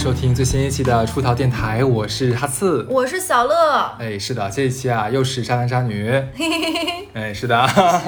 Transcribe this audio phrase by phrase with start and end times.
[0.00, 3.94] 收听最新一期的出逃电台，我是哈刺，我是小乐。
[3.98, 6.10] 哎，是的，这一期啊又是渣男渣女，
[7.12, 7.54] 哎，是的，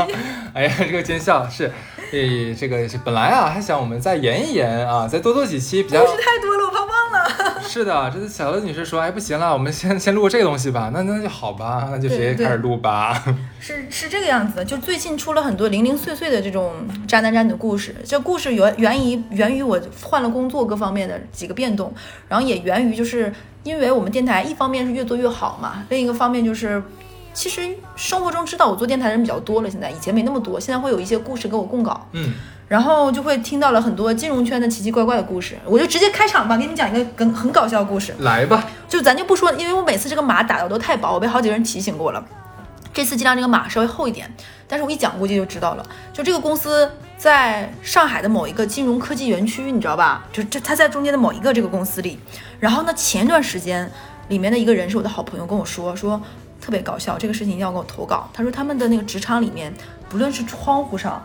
[0.57, 1.66] 哎呀，这个奸笑是，
[2.11, 6.62] 哎，这个是本来啊还想我们再延一延啊，再多做几期比较，故事太多了。
[7.73, 13.24] 是的，这次小刘女士说，哎，不行了，我们先先录这个东西吧，那那就好吧，那就直接开始录吧。
[13.59, 16.74] 是是这个样子的，就最近出了很多零零碎碎的这种
[17.09, 21.91] 渣男渣女的故事，这故事源源于源于我换了工作各方面的几个变动，
[22.28, 26.83] 然后也源于就是因为我们电台一方面是越做越好嘛，另一个方面就是
[27.33, 27.62] 其实
[27.97, 32.34] 生活中知道我做电台的人比较多了，现在以前没那么多，现在会有一些故事给我供稿，嗯，
[32.73, 38.15] 然后就会听到了很多金融圈的奇奇怪怪的故事，我就直接开场吧，给你们讲一个很很搞笑的故事。
[38.21, 42.25] 来吧，就咱就不说，因为我每次这个码打的都太薄，我被好几个人提醒过了。
[42.95, 44.27] 这次尽量这个码稍微厚一点，
[44.67, 45.87] 但是我一讲估计就知道了。
[46.14, 50.25] 就这个公司在上海的某一个金融科技园区，你知道吧？
[50.33, 52.19] 就这它在中间的某一个这个公司里。
[52.59, 53.86] 然后呢，前段时间
[54.29, 56.19] 里面的一个人是我的好朋友跟我说，说
[56.59, 58.31] 特别搞笑，这个事情一定要给我投稿。
[58.33, 59.70] 他说他们的那个职场里面，
[60.09, 61.23] 不论是窗户上、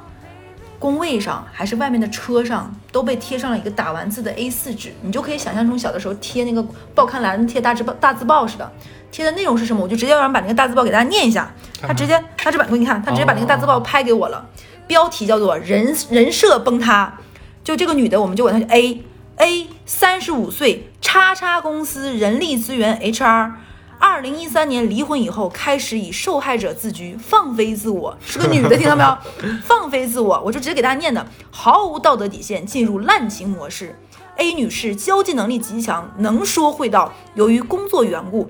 [0.80, 4.94] 工位上，还是外面的车上，都被贴上了一个打完字的 A4 纸。
[5.02, 8.72] 你就可以想象从小的时候贴那个报刊栏贴大字报大字报似的。
[9.10, 9.82] 贴的内容是什么？
[9.82, 11.52] 我就直接让人把那个大字报给大家念一下。
[11.82, 14.46] 他直接，他这把给你看，他直接把那个大字报拍给我了。
[14.86, 17.18] 标题叫做“人人设崩塌”。
[17.64, 19.04] 就这个女的，我们就管她叫 A
[19.38, 23.52] A，三十五岁，叉叉公司人力资源 HR。
[24.00, 29.18] 二零一三年离婚以后，开始以受害者自居，放飞自我，是个女的，听到没有？
[29.66, 33.98] 放飞自我，我就直接给大家念的，毫无道德底线，进入滥情模式。
[34.38, 38.48] A 女士交际能力极强，能说会道，由于工作缘故。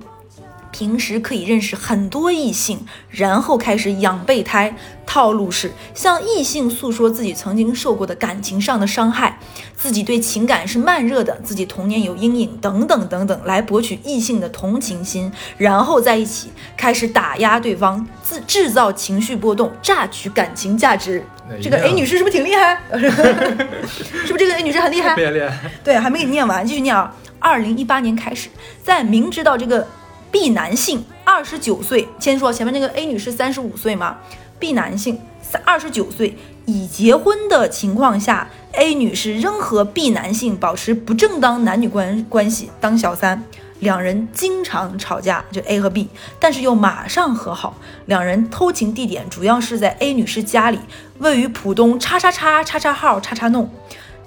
[0.78, 4.76] 平时可以认识很多异性，然后开始养备胎。
[5.08, 9.40] 套路是向异性诉说自己曾经受过的感情上的伤害，
[9.76, 21.26] 自己对情感是慢热的，自己童年有阴影等等等等，来博取异性的同情心，然后在一起开始打压对方，自制造情绪波动，榨取感情价值。
[21.60, 22.80] 这个 A 女士是不是挺厉害？
[22.94, 25.16] 是不是这个 A 女士很厉害？
[25.84, 27.12] 对，还没给你念完，继续念啊。
[27.40, 28.50] 二零一八年开始，
[28.84, 29.88] 在明知道这个。
[30.32, 34.18] B 男性二十九岁，先说前面那个 A 女士三十五岁嘛。
[34.60, 43.44] B 男性三二十九岁已结婚的情况下，A 女士仍和 B 男性保持不正当男女关关系，当小三。
[43.80, 47.78] 两人经常吵架，就 A 和 B，但是又马上和好。
[48.08, 50.80] 两人偷情地点主要是在 A 女士家里，
[51.20, 53.70] 位于浦东叉叉叉叉叉号叉叉弄。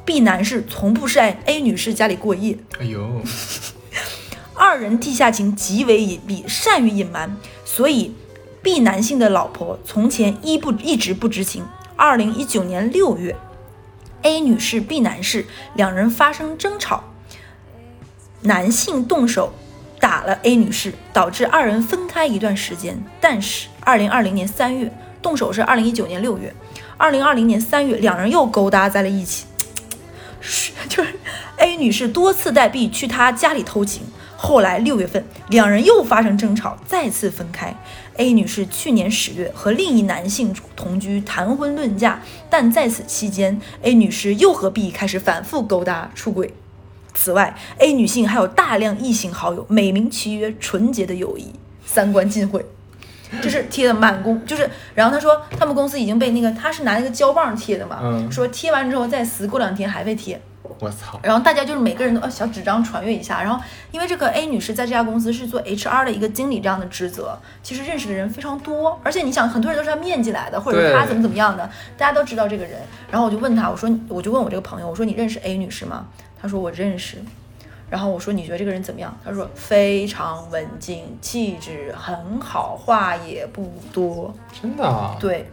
[0.05, 2.57] B 男士从不是在 A 女士家里过夜。
[2.79, 3.21] 哎呦。
[4.61, 7.35] 二人地下情极为隐蔽，善于隐瞒，
[7.65, 8.15] 所以
[8.63, 11.65] B 男性的老婆从前一不一直不知情。
[11.97, 13.35] 二零一九年六月
[14.21, 17.05] ，A 女士、B 男士两人发生争吵，
[18.43, 19.55] 男性动手
[19.99, 23.03] 打了 A 女士，导致二人分开一段时间。
[23.19, 26.55] 但是二零二零年三月，动手是二零一九年六月，
[26.99, 29.47] 二零二零年三月，两人又勾搭在了一起。
[30.39, 31.19] 是， 就是
[31.57, 34.03] A 女士多次带 B 去她家里偷情。
[34.43, 37.77] 后来六月份，两人又发生争吵，再次分开。
[38.17, 46.55] A 女士去年十月和另一男性同居，谈婚论嫁，但在此期间，A 女士又和 B 开始反复勾搭、出轨。
[47.13, 51.53] 此外，A 女性还有大量异性好友，美名其曰纯洁的友谊，
[51.85, 52.65] 三观尽毁。
[53.43, 60.41] 就是贴的满公，就是，然后他说他们公司已经被那个，他是拿那个胶棒贴的嘛，说贴完之后再撕，过两天还会贴。
[60.63, 61.19] 我操！
[61.23, 72.81] 然后大家就是每个人都呃小纸张传阅一下，然后因为这个 A 女士在这家公司是做 HR 的一个经理这样的职责，其实认识的人非常多，而且你想很多人都是她面进来的，或者是她怎么怎么样的，大家都知道这个人。
[73.11, 76.07] 然后我就问他，我说我就问我这个朋友，我说你认识 A 女士吗？
[76.41, 77.19] 他说我认识。
[77.89, 79.13] 然后我说你觉得这个人怎么样？
[79.25, 84.33] 他说非常文静，气质很好，话也不多。
[84.63, 85.17] 真的啊？
[85.19, 85.51] 对。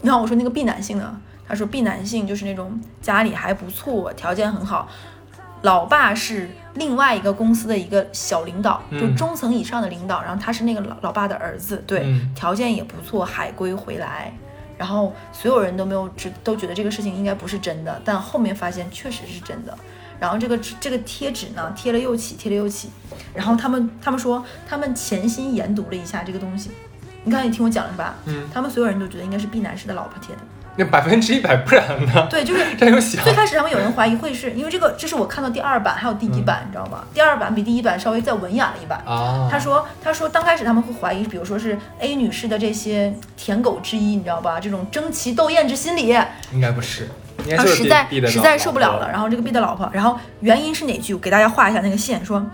[0.00, 1.20] 然后我说那个 B 男性呢？
[1.50, 4.88] 他说：“B 男性就是那种家里还不错，条件很好，
[5.62, 10.22] 老爸是另外一个公司的一个小领导，就中层以上的领导。
[10.22, 12.06] 然后他是那个老老爸的儿子，对，
[12.36, 14.32] 条件也不错，海归回来。
[14.78, 19.76] 然后所有人都没有知，都觉得这个事情应该不是真的，但后面发现确实是真的。
[20.20, 22.88] 然后这个这个贴纸呢，贴了又起，贴了又起。
[23.34, 26.70] 然后他们他们说，他们潜心研读了一下这个东西。
[27.24, 28.14] 你刚才你听我讲了是吧？
[28.26, 30.42] 嗯，他们所有人都觉得应该是 B 男士的老婆贴的。”
[30.80, 32.26] 那百分之一百不然呢？
[32.30, 33.22] 对，就是 这样想。
[33.22, 37.04] 最开始他们有人怀疑会是因为这个，这是我看到第二版还有第一版，你知道吗？
[37.12, 38.98] 第二版比第一版稍微再文雅了一版。
[39.04, 39.46] 啊。
[39.50, 44.58] 他说，他说，刚开始他们会怀疑，比如说是 A 女士的这些舔狗之一，你知道吧？
[44.58, 46.16] 这种争奇斗艳之心理。
[46.52, 47.08] 应该不是。
[47.44, 49.08] 应该就是然后实在实在受不了了，。
[49.10, 51.14] 然后这个 B 的老婆，然后原因是哪句？
[51.14, 52.44] 我给大家画一下那个线，说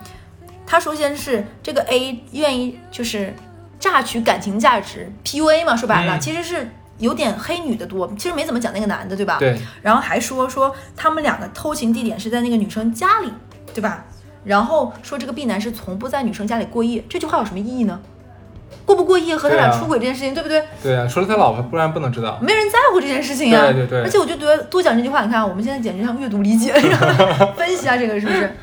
[0.67, 3.35] 他首先是这个 A 愿意就是
[3.81, 9.37] 榨取感情价值，PUA 嘛，说白了、嗯其实是有点黑女的多，其实没怎么讲那个男的，对吧？。
[9.39, 13.33] 对，然后还说说他们两个偷情地点是在那个女生家里，
[13.75, 14.05] 对吧？
[14.45, 18.01] 然后说这个 B 男是从不在女生家里过夜，这句话有什么意义呢？
[18.85, 20.63] 过不过夜和他俩出轨这件事情，对不对？
[20.83, 22.39] 对啊，除了他老婆，不然不能知道。
[22.41, 26.73] 没人在乎这件事情呀、对对对而且我就觉得多讲这句话，你看啊我们现在简直像阅读理解，
[27.57, 28.55] 分析一下这个是不是？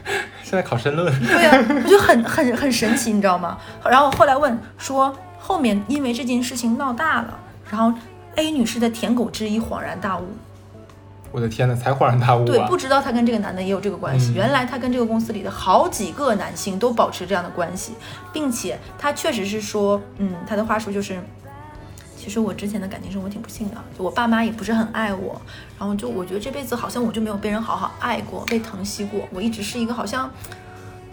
[0.44, 3.57] 现在考申论，对呀、我觉得很很很神奇，你知道吗？
[3.83, 7.38] 然后后来问说，后面因为这件事情闹大了，
[7.69, 7.91] 然后
[8.35, 10.25] A 女士的舔狗之一恍然大悟，
[11.31, 12.75] 我的天呐，才恍然大悟对，啊不！
[12.75, 14.31] 知道她跟这个男的也有这个关系。
[14.31, 17.94] 嗯原来她跟这个公司里的好几个男性都保持这样的关系，
[18.31, 21.19] 并且她确实是说，嗯，她的话术就是。
[22.15, 25.41] 其实我之前的感情生活挺不幸的，就我爸妈也不是很爱我，
[25.77, 29.27] 然后就我觉得这辈子好像我就没有被人好好爱过，被疼惜过。
[29.30, 30.31] 我一直是一个好像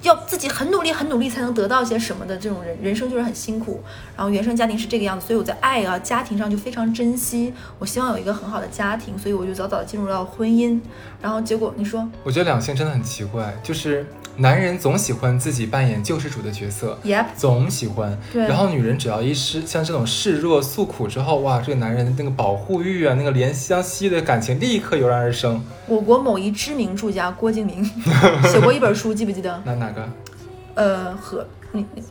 [0.02, 3.82] 要自己很努力、很努力才能得到些什么的这种人，人生就是很辛苦。
[4.16, 7.52] 然后原生家庭是这个样子，所以我在爱啊、家庭上就非常珍惜。
[7.78, 10.80] 我希望有一个很好的家庭，所以我就早早的进入到婚姻。
[11.20, 14.06] 然后结果你说我觉得两性真的很奇怪，就是
[14.36, 18.18] 男人总喜欢自己扮演救世主的角色，，Yep，总喜欢。
[18.32, 25.62] 对然后女人只要一示像这种示弱诉苦之后，哇，这个男人的那个保护欲啊，那个怜香惜玉的感情立刻油然而生。
[25.86, 27.84] 我国某一知名作家郭敬明
[28.50, 29.60] 写过一本书，记不记得？
[29.66, 30.08] 那哪个？
[30.74, 32.02] 呃，和你你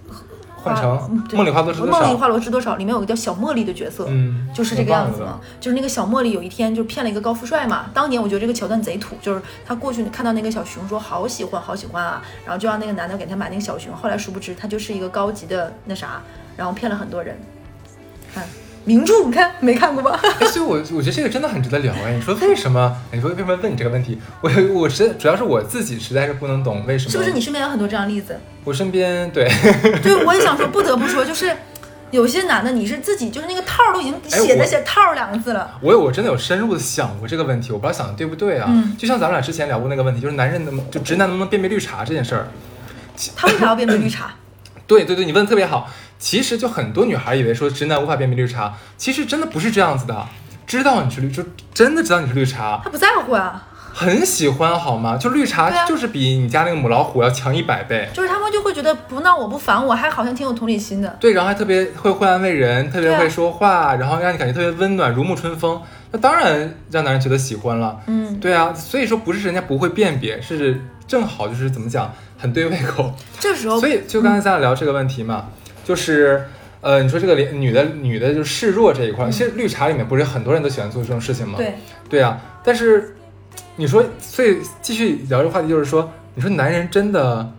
[0.56, 2.00] 换嗯成对梦里花落知多少？
[2.00, 5.42] 梦里花落知多少里面有个叫小茉莉的角色，嗯，就是这个样子我忘了嘛。
[5.62, 7.86] 就是那个小茉莉有一天就骗了一个高富帅嘛。
[7.94, 13.96] 当年我觉得这个桥段贼土，就是他过去看到那个小熊说好喜欢好喜欢啊，然后就让那个男的给他买那个小熊。
[13.96, 16.22] 后来殊不知他就是一个高级的那啥，
[16.58, 17.40] 然后骗了很多人。
[18.34, 18.46] 看
[18.86, 20.20] 名著，你看没看过吧？
[20.40, 22.14] 哎，所以我我觉得这个真的很值得聊哎。
[22.14, 22.96] 你说为什么？
[23.12, 24.20] 你说为什么问你这个问题？
[24.42, 27.12] 我我实主要是我自己实在是不能懂为什么。
[27.12, 28.40] 是不是你身边有很多这样的例子？
[28.64, 29.48] 我身边对，
[30.02, 31.52] 对，我也想说，不得不说，就是
[32.12, 35.78] 有些男的，你是自己就是那个套儿都已经写在写套儿两个字了。
[35.82, 38.68] 我有我真的有深入的想过这个问题，我不知道想的对不对啊。
[38.70, 42.48] 嗯就像咱们俩之前聊过那个问题，就是男人能不就直男能不能辨别绿茶这件事儿。
[43.36, 44.34] 他为啥要辨别绿茶？
[44.88, 45.88] 对对对，你问的特别好。
[46.20, 50.28] 其实就很多女孩以为说直男无法辨别绿茶，其实真的不是这样子的。
[50.68, 51.44] 知道你是绿，就
[51.74, 55.18] 真的知道你是绿茶，他不在乎啊，很喜欢好吗？
[55.18, 58.08] 就绿茶就是比你家那个母老虎要强一百倍。
[58.14, 61.18] 就是他们就会觉得不闹我不烦我，还好像挺有同理心的。
[61.20, 65.82] 对，然后还特别会会安慰人，特别会说话，然后让你感觉特别温暖，如沐春风。
[66.12, 68.00] 那当然让男人觉得喜欢了。
[68.06, 73.12] 嗯，对啊，所以说不是人家不会辨别，是正好就是怎么讲，很对胃口。
[73.40, 75.48] 这时候所以就刚才咱俩聊这个问题嘛，
[75.90, 76.46] 就是
[76.82, 81.56] 呃，你说这个连女的女的就示弱这一块，其实绿茶里面不是很多人都喜欢做这种事情吗？
[81.58, 81.74] 对，
[82.08, 83.16] 对啊，但是
[83.76, 87.52] 你说，所以继续聊这个话题，就是说，你说男人真的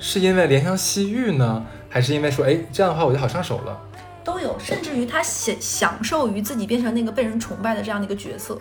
[0.00, 3.80] 是因为怜香惜玉呢，还是因为说，哎，这样的话我就好上手了？
[4.24, 8.60] 都有，甚至于他享享受于自己变成那个被人崇拜的这样的一个角色，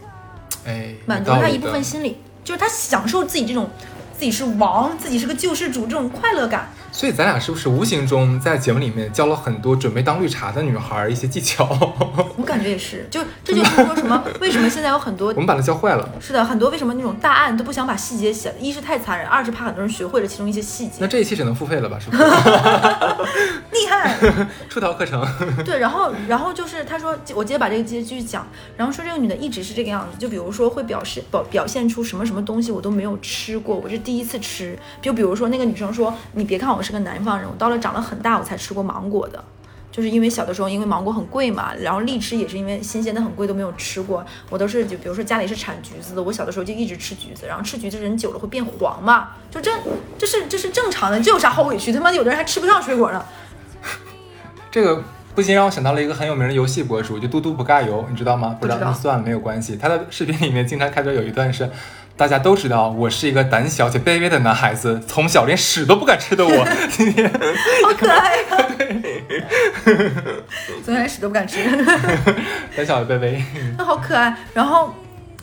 [0.68, 3.68] 哎，满足他一部分心理，就是他享受自己这种
[4.16, 6.70] 自己是王，自己是个救世主这种快乐感。
[6.92, 11.66] 所以咱俩是不是无形中在节目里面教了很多准备当绿茶的女孩儿一些技巧？
[12.36, 14.22] 我感觉也是，就这就是说什么？
[14.40, 16.08] 为什么现在有很多 我们把它教坏了。
[16.20, 18.56] 是的，很多为什么那种大案都不想把细节写了？
[18.60, 21.08] 一是太残忍，二是怕很多人学会了其中一些细节那。
[21.08, 21.98] 这一期只能付费了吧？
[22.00, 22.24] 是不是？
[23.72, 24.18] 厉害，
[24.70, 25.26] 出逃课程。
[25.64, 28.46] 对，然后然后就是他说，我接着把这个接继续讲，
[28.76, 34.78] 然后说这个女的一直是这个样子，就比如说会表示表表现出什么什么东西我都没有吃过，我是第一次吃。
[35.02, 39.44] 就比如说那个女生说，你别看我是个南方人，我到了长了很大我才吃过芒果的。
[39.92, 44.26] 就是因为小的时候，因为芒果很贵嘛，然后荔枝也是因为新鲜的很贵，都没有吃过。
[44.50, 49.70] 我都是就比如说家里是产橘子的，我小的时候就一直吃橘子，然后吃橘子人久了会变黄嘛，就这
[50.18, 51.92] 这是这是正常的，这有啥好委屈？
[51.92, 53.22] 他妈有的人还吃不上水果呢。
[54.72, 55.04] 这个
[55.36, 58.56] 不禁让我想到了一个很有名的游戏博主，就嘟嘟不尬游，你知道吗？
[58.62, 59.76] 不知道那算了，没有关系。
[59.76, 61.70] 他的视频里面经常开头有一段是。
[62.22, 67.28] 大家都知道我是一个胆小且卑微的男孩子，从小连屎都不敢吃的我，今 天
[67.84, 68.44] 好可爱呀、
[70.86, 71.58] 从小连屎都不敢吃，
[72.78, 73.44] 胆小的卑微。
[73.76, 74.36] 那好可爱。
[74.54, 74.94] 然后，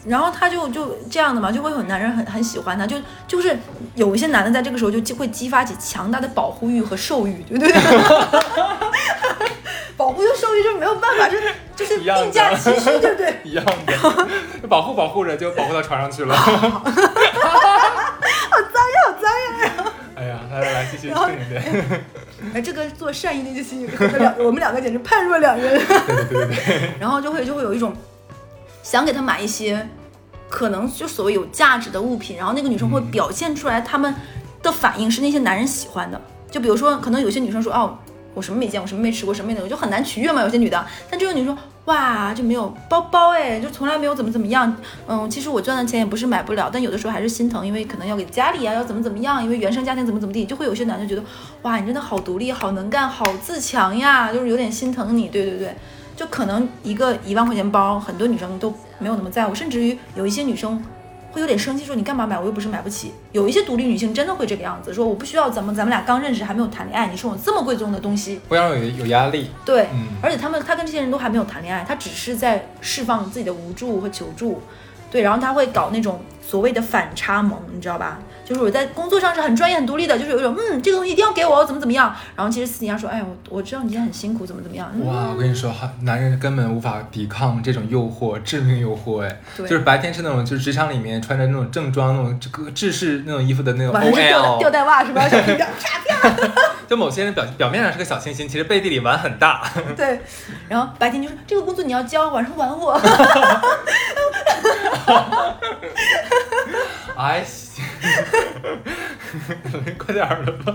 [0.07, 3.57] 然后他就就这样的嘛，就会有男人很很喜欢他，就就是
[3.95, 7.73] 有一些男的在这个时候就就会激发起强大的保护欲和兽欲，对不对？
[9.97, 13.35] 保护又、兽欲就没有办法，就是就是并驾齐驱，对不对？
[13.43, 13.93] 一样的，
[14.69, 16.33] 保护保护着就保护到床上去了。
[16.37, 17.03] 好脏呀，
[19.05, 19.29] 好脏呀！
[20.15, 21.61] 哎呀，来来来，继续然后正一点。
[22.55, 25.85] 哎，这个做善意的就行，我们两我们两个简直判若两人。
[26.07, 27.93] 对对对，然后就会就会有一种
[28.83, 29.89] 想给他买一些
[30.49, 34.15] 可能就所谓有价值的物品，然后那个女生会表现出来，她们
[34.63, 36.21] 的反应是那些男人喜欢的。
[36.51, 37.99] 就比如说，可能有些女生说，哦，
[38.33, 40.43] 我什么没见过，什么没吃过，什么没有，就很难取悦嘛。
[40.43, 41.55] 有些女的，但这个女生，
[41.85, 44.75] 哇，就没有包包哎，就从来没有怎么怎么样。
[45.07, 51.23] 嗯，其实我赚的钱也不是买不了，但有的时候还是心疼，因为可能要给家里啊，要怎么怎么样，因为原生家庭怎么怎么地，就会有些男的觉得，
[51.63, 55.29] 哇，你真的好独立，好能干，好自强呀，就是有点心疼你。
[55.29, 55.77] 对对对，
[56.19, 60.83] 就可能一个一万块钱包，很多女生都没有那么在乎，甚至于有一些女生。
[61.31, 62.39] 会有点生气，说你干嘛买？
[62.39, 63.13] 我又不是买不起。
[63.33, 69.51] 有一些独立女性真的会这个样子，说我不需要，咱们咱们俩刚认识还没有谈恋爱，你送我这么贵重的东西，不要有有压力。
[69.63, 69.89] 对，
[70.23, 74.63] 而且他们他跟这些人都还没有谈恋爱，他只是在释放自己的无助和求助。
[75.11, 78.19] 对，然后他会搞那种所谓的反差萌，你知道吧？
[78.45, 82.15] 就是我在工作上是很专业、很独立的，就是有一种嗯，这个东西一定要给我，怎么怎么样。
[82.35, 84.91] 然后其实私底下说，哎，我我知道你今天很辛苦，怎么怎么样。
[85.05, 95.29] 哇，我跟你说，哈，男人根本无法抵抗这种诱惑，致命诱惑，哎，就是白天是那种就是职场里面穿着那种正装、那种这个制式那种衣服的那种 OL，吊带袜是吧？
[95.29, 95.67] 小平票，
[96.89, 99.63] 就某些人表表面上是个小清新，其实背地里玩很大。
[99.95, 100.19] 对，
[100.69, 102.99] 然后白天就说这个工作你要交，晚上玩我。
[107.17, 107.45] 哎，
[109.99, 110.75] 快点儿了吧！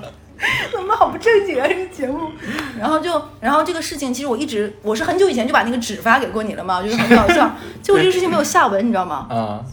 [0.72, 2.30] 怎么好不正经啊这个节目？
[2.78, 7.50] 然后就，然后这个事情，其实我一直，我是很久以前就把那个纸发给过你了嘛，就是很搞笑。
[7.82, 9.26] 结果这个事情没有下文，你知道吗？
[9.30, 9.66] 啊。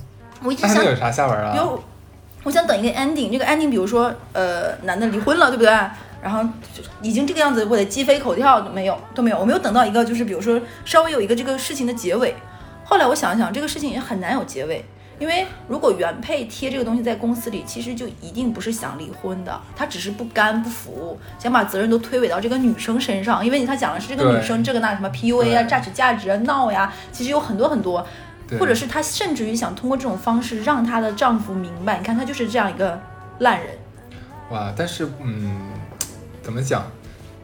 [0.43, 1.53] 我一直想有啥下文啊？
[1.53, 1.79] 比如，
[2.45, 5.71] 我想等一个 ending，这个 ending，比如说，呃，男的离婚了，对不对？
[6.23, 6.43] 然后
[6.75, 12.35] 就已经这个样子，我得鸡飞狗跳都没有都没有，我没有等到一个就是比如说稍微有一个这个事情的结尾。
[12.85, 14.85] 后来我想想，这个事情也很难有结尾，
[15.19, 28.05] 因为如果原配贴这个东西在公司里，其实就一定不是想离婚的，他只是不甘不服，想把责任都推诿到这个女生身上，因为他讲的是这个女生这个那什么 PUA 啊、榨取价值啊、闹呀，其实有很多很多，
[28.59, 33.01] 或者是她甚至于想通过这种方式让她的丈夫明白，你看她就是这样一个
[33.39, 33.69] 烂人。
[34.51, 35.61] 哇，但是嗯，
[36.43, 36.85] 怎么讲？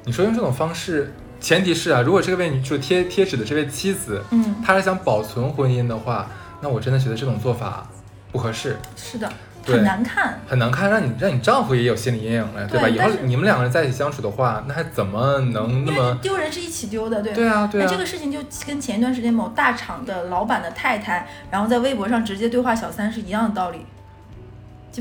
[0.05, 1.13] 你说用这种方式。
[1.39, 6.31] 前提是啊，如果这个位就贴贴纸的这位妻子，嗯，她是想保存婚姻的话，
[6.63, 7.87] 那我真的觉得这种做法
[8.33, 8.79] 不合适。
[8.97, 9.31] 是的，
[9.63, 12.89] 很难看，很难看，让你让你丈夫也有心理阴影了，对吧？
[12.89, 17.87] 以后你们两个人在一起相处的话，那还怎么能那么丢人是一起丢的，对对啊，对啊。
[17.87, 23.85] 这个事情就跟前一段时间某大厂的老板的太太，然后在微博上直接对话小三是一样的道理。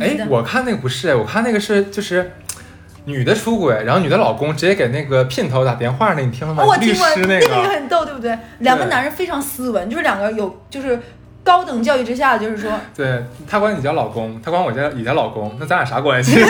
[0.02, 2.34] 哎，我看那个不是，我看那个是就是。
[3.06, 6.64] 女的出轨，然后女的老公直接给那个姘头打电话，那你听了吗？
[6.66, 8.38] 我听过，那个也很逗，对不对？
[8.60, 11.00] 两个男人非常斯文，就是两个有就是
[11.44, 16.40] 高等教育之下，就是说，对他管你叫老公，他管我叫你叫老公，那咱俩啥关系？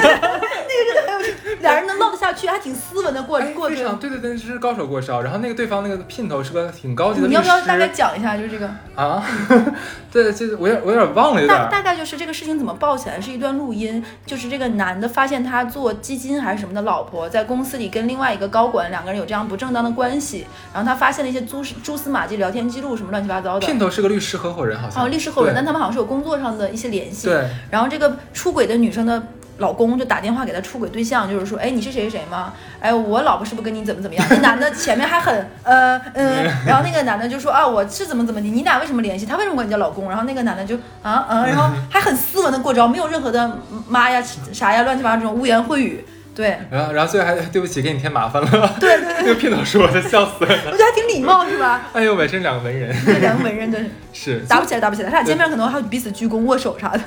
[1.65, 5.21] 俩人能闹得下去，还挺斯文的过过非常对对对，这是高手过招。
[5.21, 8.37] 然后那个对方那个姘头是个挺高级的你要不要大概讲一下？
[8.37, 9.23] 就是这个啊？
[10.11, 11.69] 对，就是我有我有点忘了，有点。
[11.69, 13.19] 大概就是这个事情怎么爆起来？
[13.19, 23.65] 是一段录音，就是这个男的发现他做基金还是什么的老婆在公司里跟另外一个高管两个人有这样不正当的关系，然后他发现了一些蛛蛛丝马迹、聊天记录什么乱七八糟的。
[23.65, 27.27] 姘头是个律师合伙人，好像哦，律师合伙人，但他们好像是有工作上的一些联系。
[27.27, 29.21] 对，然后这个出轨的女生的。
[29.57, 32.53] 老公就打电话给他出轨对象，就是说，哎，你是谁谁吗？
[32.79, 34.25] 哎，我老婆是不是跟你怎么怎么样？
[34.29, 39.25] 那男的 前面还很呃嗯，然后那个男的就说啊，我是怎么怎么的，你俩为什么联系？
[39.25, 40.09] 他为什么管你叫老公？
[40.09, 44.21] 然后那个男的就啊嗯，然后还很斯文的过招，没有任何的妈呀
[44.51, 46.05] 啥呀乱七八糟这种污言秽语。
[46.35, 48.75] 对，然后然后最后还对不起，给你添麻烦了。
[48.79, 50.55] 对对对， 那个片头说的，笑死了。
[50.65, 51.87] 我觉得还挺礼貌，是吧？
[51.93, 52.93] 哎呦喂，真两个文人。
[53.21, 55.09] 两个文人真 是打不起来，打不起来。
[55.09, 56.99] 他俩见面可能还彼此鞠躬握手啥的。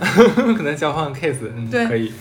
[0.54, 2.12] 可能交换 case，嗯，对可以。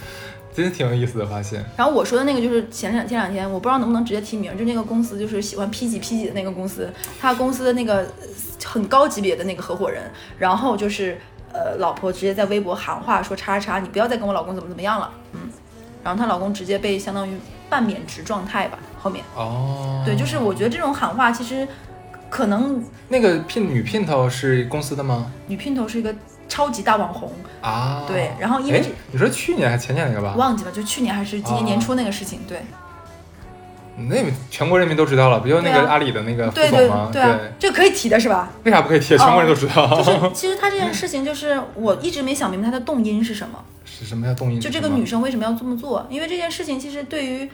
[0.54, 1.64] 真的挺有意思的发现。
[1.76, 8.08] 然后我说的那个就是前两前两天，我不知道能不能直接提名，就那个公司就是喜欢 P 几 P 几的那个公司，他公司的那个
[8.66, 10.02] 很高级别的那个合伙人，
[10.40, 11.16] 然后就是
[11.54, 15.42] 呃老婆直接在微博喊话说叉叉叉，你不要再跟我老公怎么怎么样了，嗯，
[16.08, 17.38] 然后她老公直接被相当于
[17.70, 21.68] 半免职状态吧，后面哦，对，就是我觉得这种喊话其实
[22.30, 25.30] 可能那个聘女姘头是公司的吗？
[25.48, 26.16] 女姘头是一个。
[26.50, 27.30] 超级大网红
[27.62, 32.62] 啊，对，然后因为你说去年还是前年那个吧，忘记了，就去年还是今年年初那个事情，对。
[33.98, 34.16] 那
[34.52, 37.10] 全国人民都知道了，不就那个阿里的那个副总吗？
[37.12, 37.24] 对，
[37.58, 38.52] 这可以提的是吧？
[38.64, 39.18] 为啥不可以提？
[39.18, 40.02] 全国人都知道。
[40.02, 43.64] 就是其实他这件 事情，就是我一直没想明白他的动因是什么。
[43.86, 44.60] 是什么叫动因？
[44.60, 46.06] 就这个女生为什么要这么做？
[46.10, 47.50] 因为这件事情其实对于，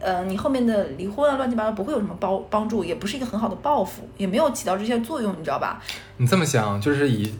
[0.00, 5.80] 呃，你后面的离婚啊，乱七八糟不会有什么帮帮助，也不是一个很好的报复，也没有起到这些作用，你知道吧？
[6.16, 7.32] 你这么想，就是以。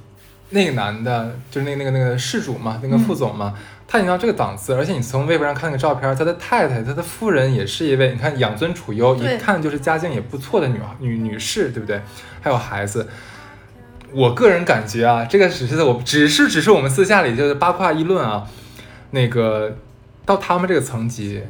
[0.50, 3.54] 那个男的，就是那个那个那个事主嘛，那个副总嘛，
[3.88, 12.00] 他已经到这个档次，而且你从微博上看那个照片，他的太太，他的夫人也是一位，你看养尊处优，一看就是家境也不错的女女女士，对不对？
[12.40, 13.08] 还有孩子，
[14.12, 18.46] 我个人感觉啊，这个只是我只是只是我们私下里就是八卦议论啊，
[19.10, 19.76] 那个
[20.24, 21.42] 到他们这个层级，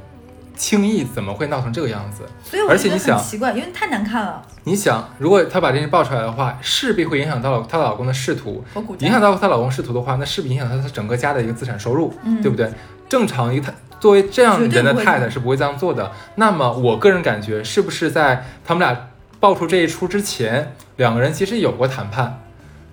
[0.56, 2.25] 轻易怎么会闹成这个样子？
[2.42, 4.42] 所以我觉得而且你想很奇怪，因为太难看了。
[4.64, 8.64] 你想，如果她把这件事爆出来的话，势必会影响到她老公的仕途，
[9.00, 12.73] 影响到她老公仕途的话，那势必影响到她整个家的一个资产收入，嗯对不对？
[13.08, 16.11] 正常一个太作为这样人的太太是不会这样做的。
[16.37, 19.08] 那么我个人感觉，是不是在他们俩
[19.40, 22.40] 爆出这一出之前，两个人其实有过谈判，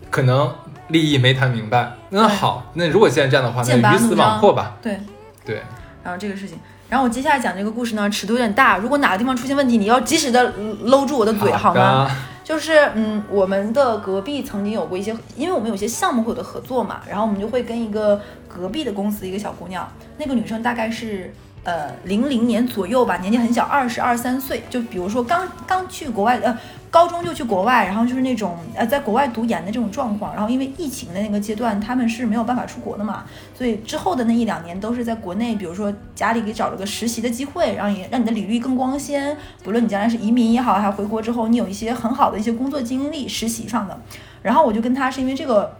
[0.09, 0.53] 可能
[0.89, 1.93] 利益没谈明白。
[2.09, 4.77] 那好，那如果现在这样的话，那鱼死网破吧。
[4.81, 4.99] 对，
[5.45, 5.61] 对，
[6.03, 6.59] 然后这个事情，
[6.91, 10.51] 然后我接下来讲这个故事呢，尺度有点大，如果哪个地方出现问题，你要及时的
[10.83, 12.11] 搂住我的嘴，好吗？
[12.43, 26.57] 就是嗯，我们的隔壁曾经有过一些，因为我们有些项目会有的合作嘛，然后我们就会跟一个隔壁的公司一个小姑娘，那个女生大概是呃零零年左右吧，年纪很小，二十二三岁，就比如说刚刚去国外呃
[26.89, 33.23] 高中就去国外，然后就是那种呃在国外读研的这种状况，然后因为疫情的那个阶段，他们是没有办法出国的嘛，
[33.57, 43.97] 所以之后的那一两年都是在国内，比如说家里给找了个实习的机会，让你让你的履历更光鲜，不论你将来是移民也好，还是回国之后，你有一些很好的一些工作经历，实习上的。
[44.41, 45.77] 然后我就跟他是因为这个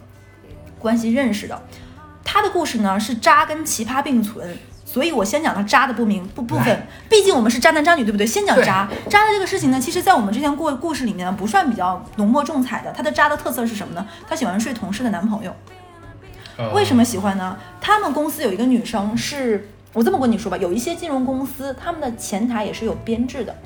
[0.78, 1.60] 关系认识的。
[2.24, 4.56] 他的故事呢是渣跟奇葩并存，
[4.92, 6.86] 所以我先讲他渣的不明不部分。
[7.08, 8.26] 毕竟我们是渣男渣女，对不对？
[8.26, 8.86] 先讲渣。
[9.08, 12.92] 渣的这个事情呢，其实在我们之前过故事里面呢，不算比较浓墨重彩的。
[12.92, 14.06] 他的渣的特色是什么呢？
[14.28, 15.56] 他喜欢睡同事的男朋友。
[16.58, 17.56] 呃为什么喜欢呢？
[17.80, 23.56] 他们公司有一个女生是，我这么跟你说吧，有一些金融公司他们的前台也是有编制的，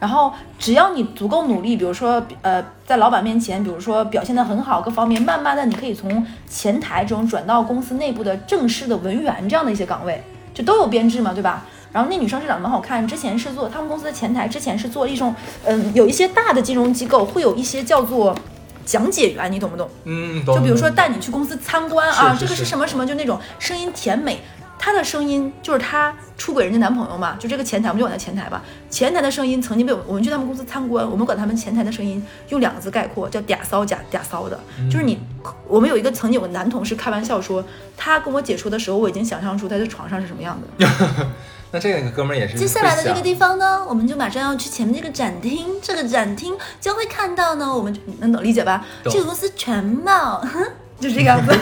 [0.00, 10.20] 然后只要你足够努力，比如说呃，在老板面前，比如说表现得很好，各方面，慢慢的你可以从前台这种转到公司内部的正式的文员这样的一些岗位，
[10.58, 11.64] 就都有编制嘛，对吧？
[11.92, 15.32] 然后那女生是长得蛮好看，之前是做他们公司的前台，之前是做一种，
[15.64, 18.36] 嗯，有一些大的金融机构会有一些叫做
[18.84, 19.88] 讲解员，你懂不懂？
[20.02, 24.40] 嗯，懂就比如说带你去公司参观啊，这个是什么什么，就那种声音甜美。
[24.78, 28.62] 她的声音就是她出轨人家男朋友嘛，就这个前台，我们就管他前台吧。
[28.88, 34.58] 前台的声音曾经被我我们去他们公司参观，我们管他们前台的声音用两个字概括，叫嗲骚假嗲骚的。
[34.90, 35.18] 就是你，
[35.66, 37.64] 我们有一个曾经有个男同事开玩笑说，
[37.96, 40.86] 他跟我解说的时候，我已经想象出他在床上是什么样的。
[41.70, 48.86] 那这个哥们儿也是接下来的这个地方呢，我们就马上要去前面这个展厅，这个展厅将会看到呢，我们能懂理解吧？
[49.04, 50.64] 这个公司全貌，哼，
[51.00, 51.52] 就是这个样子，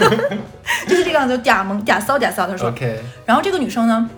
[0.88, 2.46] 就是这个样子，嗲萌嗲骚嗲骚。
[2.46, 4.08] 他说，OK，然后这个女生呢，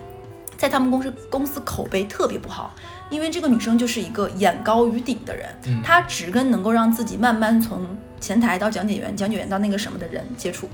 [0.57, 2.73] 在他们公司公司口碑特别不好，
[3.09, 7.85] 因为这个女生就是一个眼高于顶的人，嗯她只跟能够让自己慢慢从
[8.21, 10.69] 前台到讲解员，讲解员到那个什么的人接触，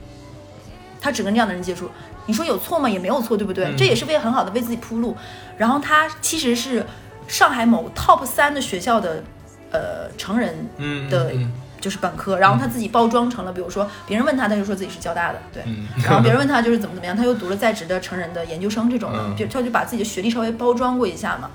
[1.02, 1.90] 她只跟这样的人接触。
[2.28, 2.90] 你说有错吗？
[2.90, 3.66] 也没有错，对不对？
[3.66, 5.16] 嗯这也是为很好的为自己铺路。
[5.58, 6.86] 然后她其实是
[7.28, 9.24] 上海某 top 三的学校的
[9.72, 11.52] 呃成人嗯的嗯
[11.86, 15.62] 就是本科，然后他自己包装成了，比如说别人问他，他就说自己是交大的，对。
[15.68, 21.52] 嗯，然后别人问他就是怎么怎么样，他又读了在职的成人的研究生这种的，嗯就他就把自己的学历稍微包装过一下嘛。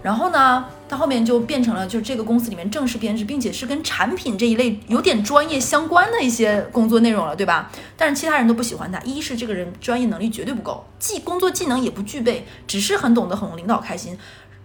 [0.00, 7.68] 然后呢，他后面就变成了就是这个公司里面正式编制，并且是跟产品这一类有点专业相关的一些工作内容了，对吧？
[7.96, 14.16] 但是其他人都不喜欢他，一是这个人专业能力绝对不够，技工作技能也不具备，只是很懂得哄领导开心。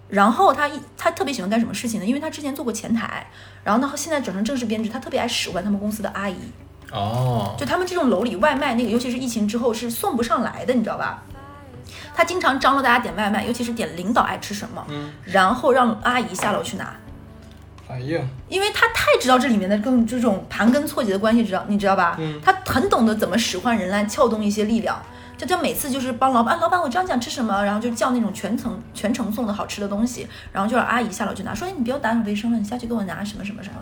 [0.10, 2.06] 然后他一他特别喜欢干什么事情呢？
[2.06, 3.28] 因为他之前做过前台，
[3.64, 6.36] 然后呢现在转成正式编制，他特别爱使唤他们公司的阿姨。
[6.92, 11.24] 哦，就他们这种楼里外卖那个，尤其是疫情之后是送不上来的，你知道吧？
[12.16, 16.96] 他经常张罗大家点外卖，尤其是点领导爱吃什么，嗯，然后让阿姨下楼去拿，
[17.90, 22.16] 哎呀，因为他太知道这里面的更这种盘根错节的关系，知道你知道吧？
[22.20, 24.98] 嗯他很懂得怎么使唤人来撬动一些力量。
[25.38, 33.76] 就他每次就是帮老板，啊老板我这样想吃什么，然后就叫那种全程全程送的好吃的东西，然后就让阿姨下楼去拿，说哎你不要打扫卫生了，你下去给我拿什么什么什么。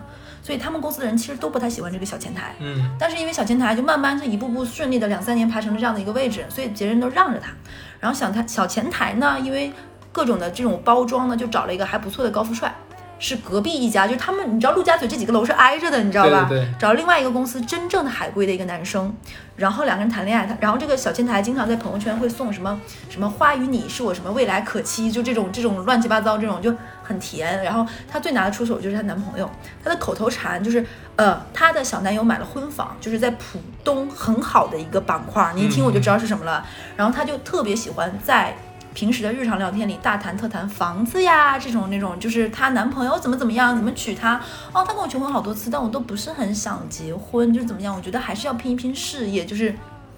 [0.43, 2.53] 所以他们公司的人其实都不太喜欢这个小前台。
[2.59, 7.51] 嗯但是因为小前台就慢慢就一步步顺利的两三年爬成了这样的一个位置，所以别人都让着他。
[7.99, 9.71] 然后小台小前台呢，因为
[10.11, 12.73] 各种的这种包装呢，就找了一个还不错的高富帅，
[13.17, 16.45] 是隔壁一家，就是他们你知道陆家嘴这几个楼是挨着的，你知道吧？
[16.49, 19.15] 对对对找另外一个公司真正的海归的一个男生，
[19.55, 26.73] 然后两个人谈恋爱，他然后这个小前台经常在朋友圈会送什么什么花与你是我什么未来可期，就这种这种乱七八糟这种就
[27.03, 27.63] 很甜。
[27.63, 29.49] 然后她最拿得出手就是她男朋友，
[29.83, 36.65] 她的口头禅就是呃，她的小男友买了婚房，就是在浦东很好的一个板块，你一听我就知道是什么了。
[36.97, 38.55] 然后她就特别喜欢在。
[38.95, 47.93] 平时的日常聊天里大谈特谈房子呀，这种那种，就是她男朋友怎么怎么样，怎么娶她哦，她跟我求婚好多次，但我都不是很想结婚，就是怎么样？
[47.93, 49.71] 我觉得还是要拼一拼事业，就是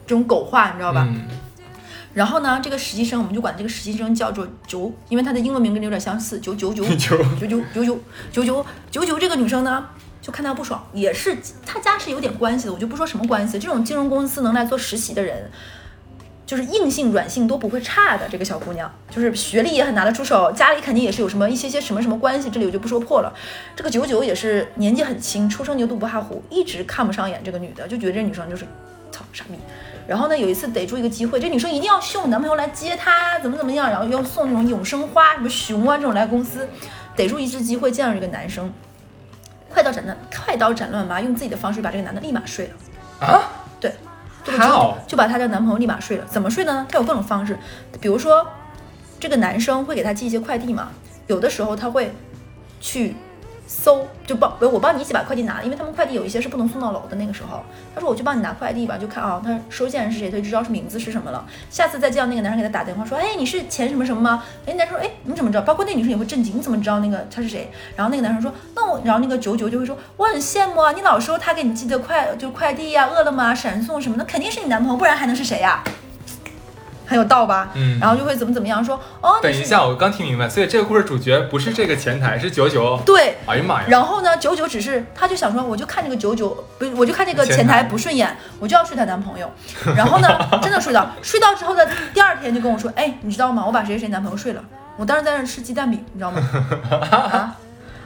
[0.05, 1.05] 这种狗话，你知道吧？
[1.09, 1.27] 嗯
[2.13, 6.83] 然后呢，这个实习生我们就管这个实习生叫做九，因为他的英文名跟你有点相似，九九九
[7.37, 7.99] 就九九九九
[8.31, 9.85] 九九九九这个女生呢，
[10.19, 13.59] 就看他不爽，也是他家是有点关系的，我就不说什么关系。
[13.59, 15.51] 这种金融公司能来做实习的人，
[16.47, 18.27] 就是硬性软性都不会差的。
[18.27, 23.31] 这个小姑娘就是学历也很拿得出手，家里肯定也是有什么一些些什么什么关系，这里我就不说破了。
[23.75, 28.65] 这个九九也是年纪很轻，初生牛犊不怕虎，一直看不上眼这个女的，就觉得这女生就是
[29.11, 29.59] 操傻逼。
[30.07, 36.65] 然后呢，有一次逮住一个机会，这女生一定要秀男朋友来接她，怎么怎么样，然后要送那种永生花，什么熊啊这种来公司，
[37.13, 38.71] 逮住一次机会见到这个男生。
[39.69, 43.27] 快刀斩乱，快刀斩乱麻，用自己的方式把这个男的立马睡了。
[43.27, 43.56] 啊？
[44.47, 46.25] 对，就好就把她的男朋友立马睡了。
[46.25, 46.87] 怎么睡呢？
[46.89, 47.59] 她有各种方式，
[47.99, 48.47] 比如说，
[49.19, 50.89] 这个男生会给她寄一些快递嘛，
[51.27, 52.11] 有的时候他会
[52.79, 53.13] 去
[53.67, 57.17] 搜，就帮我帮你一起把快递拿了，因为他们快递有一些是不能送到楼的。
[57.17, 57.61] 那个时候，
[57.93, 61.45] 他说我去帮你拿快递吧，就看啊，他收件人是谁，他就知道是名字是什么了。
[61.69, 64.43] 下次再见到那个男生给他打电话说，哎，你是前什么什么吗？
[64.65, 65.63] 哎，男生说，哎，你怎么知道？
[65.63, 67.69] 包括那女生也会震惊，你怎么知道那个他是谁？
[67.95, 75.83] 然后那个男生说，那我，然后那个九九就会说，我很羡慕啊，你老说他给你寄的快就快递呀、饿了么、闪送什么的，肯定是你男朋友，不然还能是谁呀、
[77.07, 77.69] 很有道吧？
[77.73, 82.99] 嗯然后就会怎么怎么样说，哦，等一下，我刚听明白，所以这个故事主角不是这个前台，是九九。
[83.05, 83.37] 对。
[83.45, 83.87] 哎呀妈呀！
[83.87, 89.49] 然后呢，九九只是，他就想说，我就看这个九九，不是，我就看这个前台不顺眼， 我就要睡她男朋友。
[89.95, 90.27] 然后呢，
[90.61, 93.63] 真的睡到，睡到之后的第二天就跟我说，哎，你知道吗？
[93.65, 94.61] 我把谁谁谁男朋友睡了。
[94.97, 96.41] 我当时在那吃鸡蛋饼，你知道吗？
[97.11, 97.55] 啊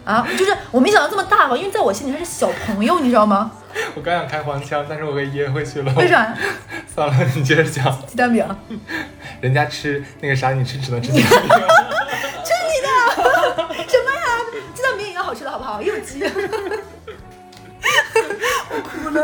[0.03, 3.51] 啊，就是我没想到这么大方，因为在我心里他是小朋友，你知道吗？
[3.95, 5.93] 我刚想开黄腔，但是我给噎回去了。
[5.95, 6.07] 为？
[6.07, 6.37] 啥呀？
[6.93, 8.05] 算了，你接着讲。
[8.07, 8.45] 鸡蛋饼，
[9.41, 11.49] 人家吃那个啥，你吃只能吃鸡蛋饼。
[12.43, 14.19] 吃你的什么呀？
[14.73, 15.81] 鸡蛋饼也要好吃的好不好？
[15.81, 16.23] 又有鸡。
[18.69, 19.23] 我哭了。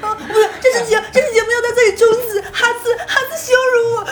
[0.00, 4.04] 啊，不是，这期节这期节目要在这里终止，哈斯哈斯羞辱我。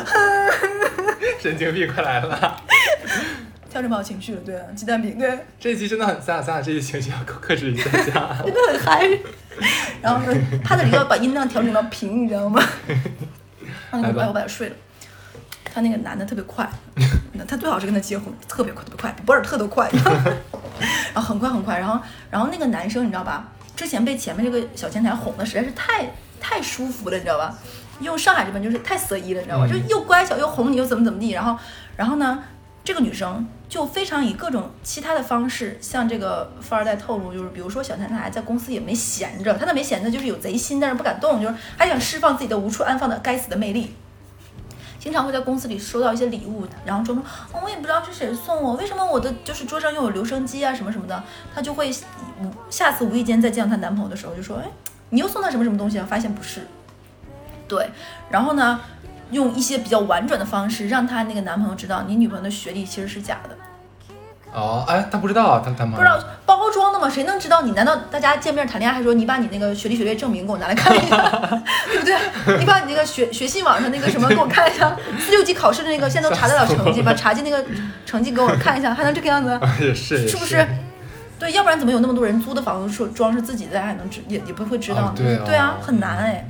[1.41, 2.63] 神经病，快来了！
[3.71, 8.37] 调整不好情绪了，对啊，鸡蛋饼，对，这一期真的很，咱俩咱俩这一期情绪要克制一下下。
[8.45, 9.09] 真的很嗨。
[10.03, 12.61] 然后呢，他这里要把音量调整到平，你知道吗？
[13.91, 14.75] 然后那个来吧把我把他睡了。
[15.73, 16.69] 他那个男的特别快，
[17.47, 19.89] 他最好是跟他结婚，特别快，特别快，比博尔特都快。
[21.15, 23.47] 然后很快很快，然后然后那个男生你知道吧？
[23.77, 27.57] 之前被前面这个小前台哄的实在是太太舒服了，你知道吧？
[28.01, 29.69] 用上海这边就是太色一了，你知道吧？
[29.69, 31.57] 就又乖巧又哄你又怎么怎么地，然后
[31.97, 32.43] 然后呢，
[32.91, 43.95] 这个女生就非常以各种其他的方式向这个富二代透露，就是比如说小前台在公司也没闲着，她那没闲着就是有贼心，但是不敢动，就是还想释放自己的无处安放的该死的魅力。
[44.99, 51.23] 经常会在公司里收到一些礼物，然后装说、哦，我也不知道是谁送我，为什么我的就是桌上又有留声机啊什么什么的，
[51.55, 51.89] 她就会
[52.43, 54.65] 无下次无意间再见到她男朋友的时候就说，哎，
[55.11, 56.05] 你又送他什么什么东西啊？
[56.11, 56.67] 发现不是，
[57.69, 57.89] 对，
[58.31, 58.81] 然后呢，
[59.31, 63.57] 用一些比较婉转的方式让她那个男朋友知道你女朋友的学历其实是假的，
[64.53, 67.09] 哦，哎，他不知道啊，他他妈不知道包装的吗？
[67.09, 67.71] 谁能知道你？
[67.73, 71.17] 难道大家见面谈恋爱还说你把你那个学历学位证明给我拿来看一下，
[71.91, 72.59] 对不对？
[72.59, 77.65] 你把你那个学学信网上那个什么给我看一下，四六级考试的那个现在都查得了成绩， 把查进那个
[78.05, 79.59] 成绩给我看一下，还能这个样子？
[79.81, 80.67] 也是，是不是？
[81.39, 86.47] 对，要不然怎么有那么多人租的房子说装是自己的，还能知也也不会知道对哦啊，很难哎。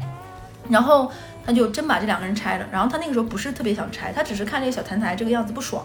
[0.69, 1.11] 然后
[1.51, 5.85] 那就真把这两个人拆了，然后他那个时候不是特别想拆，他只是看这个小前台这个样子不爽，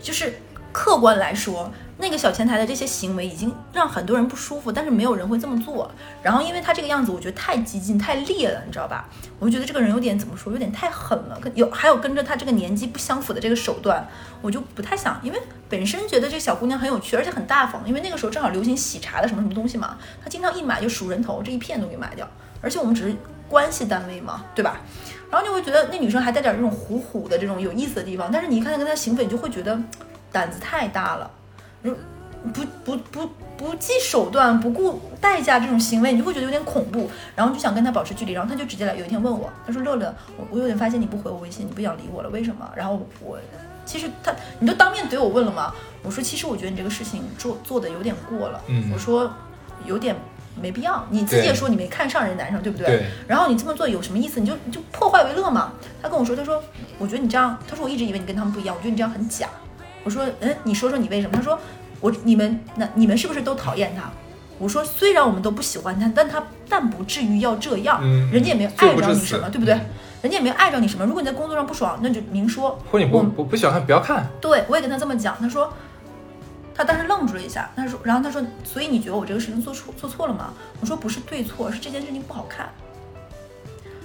[0.00, 0.32] 就是
[0.70, 5.90] 客观来说，那个小前台的这些行为已经让很多人不舒服，但是没有人会这么做。
[6.22, 9.08] 然后因为他这个样子，我觉得太激进、太烈了，你知道吧？
[9.40, 11.36] 我就觉得这个人有点怎么说，有点太狠了。
[11.40, 14.06] 跟有还有跟着他这个年纪不相符的这个手段，
[14.40, 17.82] 我就不太想，因为本身觉得这小姑娘很有趣，而且很大方。
[17.84, 22.24] 因为那个时候正好流行喜茶的什么什么东西嘛，她经常一买就数人头，这一片都给买掉。
[22.60, 23.16] 而且我们只是
[23.48, 24.80] 关系单位嘛，对吧？
[25.30, 29.78] 然后就会觉得那女生还带点这种虎虎的这种有意思的地方，但是你一看她跟她行为，你就会觉得
[30.32, 31.30] 胆子太大了，
[31.82, 31.94] 如
[32.54, 38.32] 不不不不计手段、不顾代价这种行为，你就会觉得有点恐怖，然后就想跟她保持距离。
[38.32, 43.38] 然后她就直接来，有一天问我，她说：“乐乐，我我有点发现你不回我微信，你不想理我了，为什么？”然后我
[43.84, 45.74] 其实她你都当面怼我问了吗？
[46.02, 49.30] 我说：“其实我觉得你这个事情做做的有点过了。”嗯我说
[49.84, 50.16] 有点。
[50.60, 52.86] 没必要，你自己也说你没看上人男生，对不对？
[52.86, 54.40] 对然后你这么做有什么意思？
[54.40, 55.72] 你就你就破坏为乐嘛。
[56.02, 56.62] 他跟我说，他说，
[56.98, 59.48] 我觉得你这样，他说我一直以为你跟他们不一样，我觉得你这样很假。
[60.04, 61.36] 我说，嗯，你说说你为什么？
[61.36, 61.58] 他说，
[62.00, 64.10] 我你们那你们是不是都讨厌他？
[64.58, 69.86] 我说，虽然我们都不喜欢他，但他但不至于要这样，嗯人家也没碍着你什么，对不对嗯？
[70.22, 71.04] 人家也没有碍着你什么。
[71.04, 72.76] 如果你在工作上不爽，那就明说。
[72.90, 74.26] 或者你不我不不喜欢看，不要看。
[74.40, 75.36] 对，我也跟他这么讲。
[75.40, 75.72] 他说，
[76.78, 80.54] 他当时愣住了一下，他说，然后他说，所以你觉得我这个事情做错做错了吗？
[80.80, 82.68] 我说不是对错，是这件事情不好看。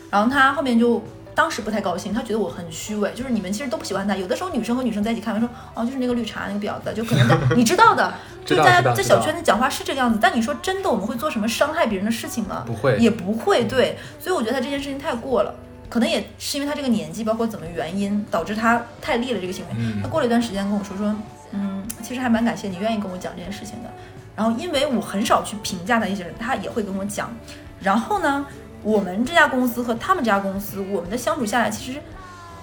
[0.09, 1.01] 然后他后面就
[1.36, 4.15] 当时不太高兴，他觉得我很虚伪，就是你们其实都不喜欢他。
[4.15, 8.12] 有的时候女生和女生在一起开玩笑说，哦，就是那个绿茶那个婊子，就可能在 你知道的，
[8.43, 10.17] 就大家在小圈子讲话是这个样子。
[10.19, 12.63] 但你说真的，我们会做什么伤害别人的事情吗？
[12.65, 13.65] 不会也不会。
[13.65, 15.53] 对，所以我觉得他这件事情太过了。
[15.89, 19.75] 可能也是因为他这个年纪，包括怎么原因导致他太烈了这个行为。
[19.77, 21.15] 嗯他过了一段时间跟我说说，
[21.54, 23.89] 嗯，其实还蛮感谢你愿意跟我讲这件事情的。
[24.36, 27.32] 然后因为我很少去评价的一些人，他也会跟我讲。
[27.80, 28.46] 然后呢，
[28.82, 32.00] 我们这家公司和他们这家公司，我们的相处下来其实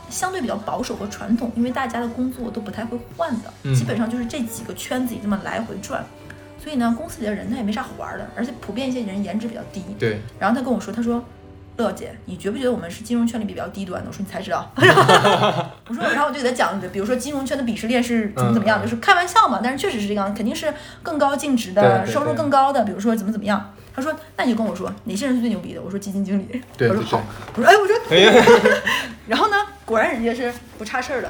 [0.09, 6.05] 相对比较保守和传统，因为大家的工作都不太会换的，嗯基本上就是这几个圈子里这么来回转。
[6.62, 9.83] 所以呢，公司里的人他也没啥好玩的，而且普遍一些人颜值比较低。
[9.98, 11.24] 对，然后他跟我说，他说。
[11.80, 14.08] 乐姐，你觉不觉得我们是金融圈里比较低端的？
[14.08, 14.70] 我说你才知道。
[14.76, 19.60] 我说，然后我就给他讲，比如说金融圈的鄙视链是怎么怎么样，嗯就是开玩笑嘛。
[19.62, 23.72] 但是确实是这样，肯定是更高净值的，收入更高的，比如说怎么怎么样。
[23.92, 25.80] 他说，那你就跟我说哪些人是最牛逼的？
[25.82, 26.46] 我说基金经理。
[26.76, 27.22] 对对他说好。
[27.56, 27.96] 我说哎，我说
[29.26, 31.28] 然后呢，果然人家是不差事儿的。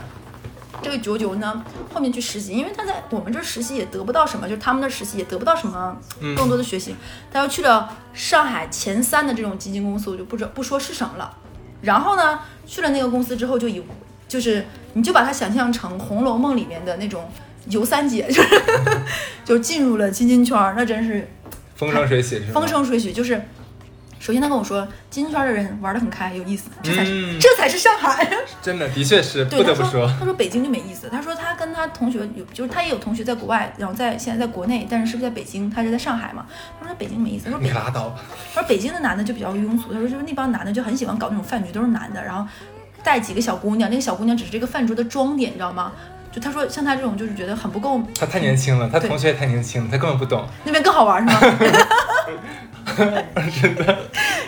[0.83, 6.95] 这个九九呢，后面去实习，因为他在我们这儿实习也得不到什么，就是他们那儿实习也得不到什么嗯更多的学习，
[7.33, 11.37] 他又去了上海前三的这种基金公司，我就不知不说是什么了。
[11.83, 13.83] 然后呢，去了那个公司之后，就以
[14.29, 17.31] 就是你就把它想象成《红楼梦》里面的那种
[17.69, 18.63] 尤三姐， 就是
[19.45, 21.29] 就进入了基金圈儿，那真是
[21.75, 22.53] 风生水起是？
[22.53, 23.43] 风生水起，就是。
[24.21, 28.29] 首先，他跟我说，基金圈的人玩的很开，有意思，这才是、嗯这才是上海。
[28.61, 31.09] 真的，的确是，对，不得不他说，他说北京就没意思。
[31.11, 35.71] 他说他跟他同学有，就是他也有同学在国外，然后在现在在国内，但是是不是在北京？
[35.71, 36.45] 他是在上海嘛？
[36.79, 37.47] 他说北京没意思。
[37.47, 38.21] 他说北，你拉倒吧。
[38.55, 39.91] 他说北京的男的就比较庸俗。
[39.91, 42.47] 他说就是那帮男的就很喜欢搞那种饭局，都是男的，然后
[43.03, 45.93] 带几个小姑娘，那个小姑娘只是这个饭桌的装点，你知道吗？
[46.33, 50.47] 就他说像他这种就是觉得很不够，他太年轻了，他同学也太年轻了，他根本不懂。
[50.65, 51.41] 那边更好玩是吗？
[52.97, 53.99] 真的，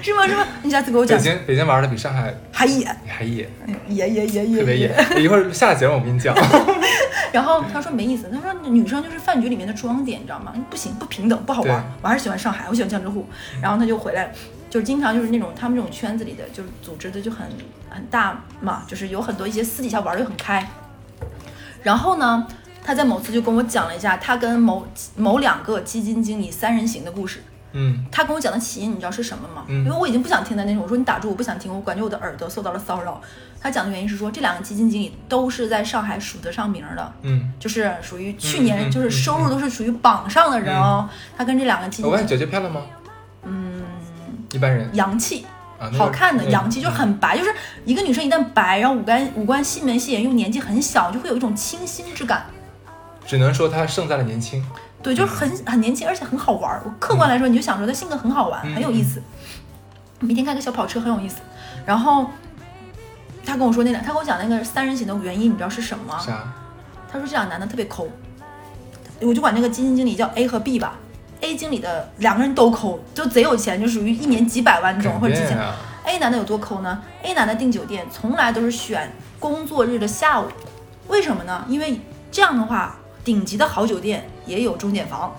[0.03, 0.27] 是吗？
[0.27, 0.47] 是吗？
[0.63, 3.49] 你下次给我讲，北京北京玩的比上海还野还野，
[3.89, 5.23] 野野野野特别野。
[5.23, 6.35] 一会儿下节目我跟你讲。
[7.33, 10.53] 然后他说没意思，他说女生就是饭局里面的装点，你知道吗？
[10.69, 11.87] 不行，不平等，不好玩对。
[12.03, 13.27] 我还是喜欢上海，我喜欢江浙沪。
[13.61, 14.33] 然后他就回来，
[14.69, 17.47] 就是经常就是那种他们这种圈子里的，就是组织的就很
[17.89, 20.67] 很大嘛，就是有很多一些私底下玩的又很开。
[21.83, 22.47] 然后呢，
[22.85, 27.43] 他在某次就跟我讲了一下他跟某某两个基金经理三人行的故事。
[27.75, 29.65] 嗯，他跟我讲的起因，你知道是什么吗？
[29.67, 30.83] 嗯因为我已经不想听的那种。
[30.83, 33.19] 我说你打住，我不想听，我感觉我的耳朵受到了骚扰。
[33.63, 41.09] 他讲的原因是说，这两个基金经理都是在上海数得上名儿的，嗯，就是属于去嗯年嗯就是收入都是属于榜上的人哦。
[41.35, 42.83] 他跟这两个基我问金经理，姐姐漂亮吗？
[43.45, 43.83] 嗯，
[44.53, 45.47] 一般人洋气。
[45.91, 52.47] 好看的嗯洋气，就嗯很白，就是一个女生一旦白，然后五官五官细眉细眼，又年纪很小，就会有一种清新之感。
[53.27, 54.65] 只能说她胜在了年轻。
[55.03, 56.83] 对，就是很很年轻，而且很好玩儿。
[56.85, 59.21] 我客观来说，你就想说她性格很好玩，嗯很有意思。
[60.21, 61.37] 每天开个小跑车很有意思。
[61.85, 62.31] 然后
[63.45, 66.19] 他跟我说那两，他跟我讲那个三人行的原因，你知道是什么吗？
[66.21, 66.53] 啥？
[67.11, 68.09] 他说这俩男的特别抠，
[69.21, 70.95] 我就管那个基金经理叫 A 和 B 吧。
[71.43, 75.59] A 经理的两个人都抠，就贼有钱，就属于一年几百万那种或者几千。
[76.05, 80.47] A 男的有多抠呢？A 男的订酒店从来都是选工作日的下午，
[81.09, 81.65] 为什么呢？
[81.69, 82.01] 因为
[82.31, 85.35] 这样的话，顶级的好酒店也有钟点房。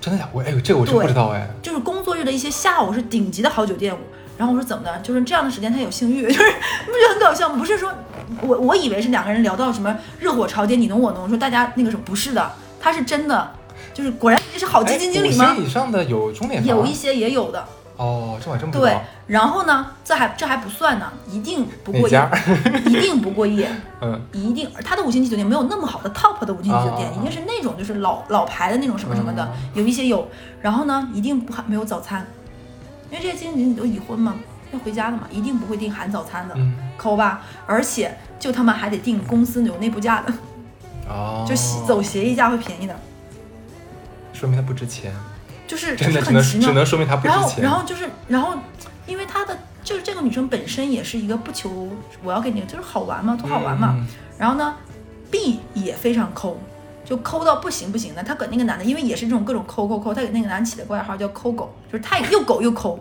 [0.00, 0.28] 真的假？
[0.32, 1.48] 我哎呦，这个我真不知道哎。
[1.62, 3.94] 就是工作日的一些下午是顶级的好酒店。
[4.36, 4.98] 然后我说怎么的？
[5.00, 7.56] 就是这样的时间他有性欲， 就是你不觉得很搞笑吗？
[7.56, 7.92] 不是说
[8.40, 12.50] 我我以为是两个人聊到什么热火朝天你侬我侬，说大家那个什么不是的，
[12.80, 13.52] 他是真的，
[13.94, 15.56] 就是果然这是好基金经理吗哎五？
[15.56, 17.64] 星以上的有钟点房，有一些也有的，
[17.96, 18.98] 哦，这我还真不知对。。
[19.28, 22.28] 然后呢，这还这还不算呢，一定不过夜，
[22.86, 23.70] 一定不过夜，
[24.02, 30.28] 嗯，一定他的五星级酒店没有那么好的 top 的五星级酒店，啊一定是那种就是老老牌的那种什么什么的，嗯有一些有。
[30.60, 32.26] 然后呢，一定不含没有早餐，
[33.10, 34.34] 因为这些基金经理都已婚嘛，
[34.72, 37.42] 要回家的嘛，一定不会订含早餐的，嗯，抠吧。
[37.66, 40.32] 而且就他妈还得订公司有内部价的，
[41.08, 41.54] 哦，就
[41.86, 42.94] 走协议价会便宜的，
[44.42, 45.14] 说明它不值钱，
[45.68, 46.72] 就是真的只能只。
[46.72, 48.54] 能说明它不值钱然后，然后就是，然后，
[49.06, 51.88] 因为她的就是这个女生本身也是一个不求
[52.24, 53.94] 我要给你就是好玩嘛，图好玩嘛。
[53.96, 54.74] 嗯然后呢
[55.30, 56.58] ，B 也非常抠，
[57.04, 58.22] 就抠到不行不行的。
[58.24, 62.98] 他给那个男的，因为也是这种各种抠抠抠，他给那个男的起的外号叫抠狗，就是他又狗又抠。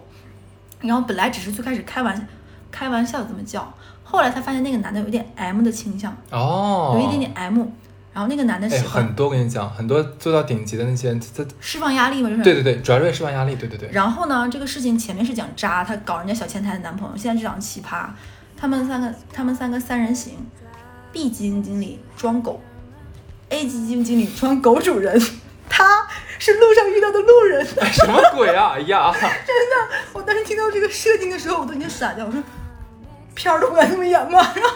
[0.81, 2.27] 然后本来只是最开始开玩
[2.69, 3.73] 开玩笑这么叫，
[4.03, 7.65] 后来他发现那个男的有点 M 的倾向，哦，有一点点 M。
[8.13, 13.89] 然后那个男的哎，喜欢很多我跟你讲，很多做到顶级的那些，他释放压力嘛，就是对对对，主要是为释放压力，对对对。
[13.91, 18.07] 然后呢，这个事情前面是讲渣，他搞人家小前台的男朋友，现在就讲奇葩。
[18.57, 20.33] 他们三个，他们三个三人行
[21.11, 22.61] ，B 基金经理装狗
[23.49, 25.19] ，A 基金经理装狗主人，
[25.67, 26.05] 他
[26.37, 27.65] 是路上遇到的路人。
[27.79, 28.73] 哎，什么鬼啊！
[28.77, 32.25] 哎呀，真的我当时听到这个设定的时候，我都已经傻掉。
[32.25, 32.43] 我说
[33.33, 34.39] 片儿都不敢这么演吗？
[34.53, 34.75] 然后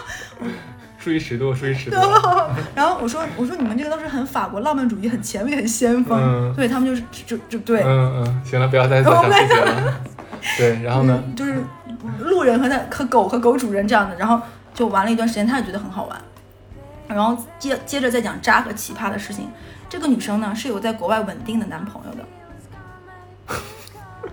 [1.05, 1.97] 注意尺度，注意尺度。
[2.73, 6.19] 然后我说我说你们这个都是很法国浪漫主义，很前卫，很先锋。
[6.19, 10.01] 嗯对他们就是就就对，嗯嗯，行了，不要再做小细节了。
[10.57, 11.23] 对，然后呢？
[11.27, 11.61] 嗯就是
[12.19, 14.41] 路人和他和狗和狗主人这样的，然后
[14.73, 16.19] 就玩了一段时间，他也觉得很好玩。
[17.07, 19.47] 然后接接着再讲渣和奇葩的事情。
[19.87, 22.25] 这个女生呢是有在国外稳定的男朋友的，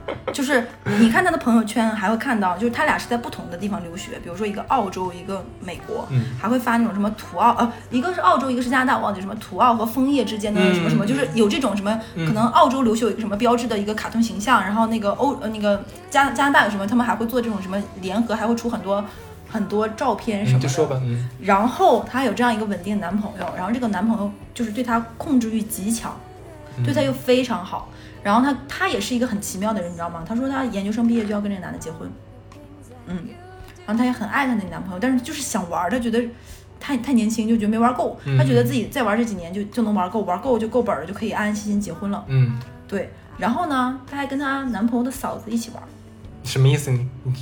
[0.32, 0.66] 就是
[0.98, 19.04] 你看她的朋友圈还会看到，就是他俩是在不同的地方留学，比如说一个澳洲，一个美国，嗯还会发那种什么土澳，呃，一个是澳洲，一个是加拿大，我忘记什么土澳和枫叶之间的什么什么，嗯就是有这种什么，嗯可能澳洲留学有一个什么标志的一个卡通形象，然后那个欧呃那个加加拿大有什么，他们还会做这种什么联合，还会出很多
[19.48, 20.66] 很多照片什么的。
[20.66, 26.18] 你就说吧，嗯然后她有这样一个稳定的男朋友，然后这个男朋友就是对她控制欲极强，
[26.78, 27.88] 嗯对她又非常好。
[28.22, 30.22] 然后她她也是一个很奇妙的人，你知道吗？
[30.26, 32.10] 她说她研究生毕业就要跟这个男的结婚，
[33.06, 33.16] 嗯，
[33.86, 36.22] 然后她也很爱她那个男朋友，但是就是想玩儿，她觉得
[36.78, 42.24] 太太年轻，就觉得没玩够，嗯她觉得自己再玩这几年就就能玩够，玩够就够本儿了，就可以安安心心结婚了。
[42.28, 42.58] 嗯，
[42.88, 45.86] 对，然后呢，她还跟她男朋友的嫂子一起玩儿。
[46.44, 46.90] 什么意思？
[46.90, 47.34] 你你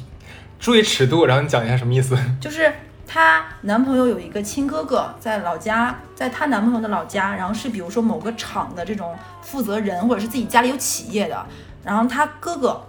[0.59, 2.17] 注意尺度，然后你讲一下什么意思？
[2.41, 2.71] 就是
[3.13, 11.45] 她男朋友有一个亲哥哥在老家，在她男朋友的老家，然后是比如说某个厂的这种负责人，或者是自己家里有企业的，
[11.83, 12.81] 然后他哥哥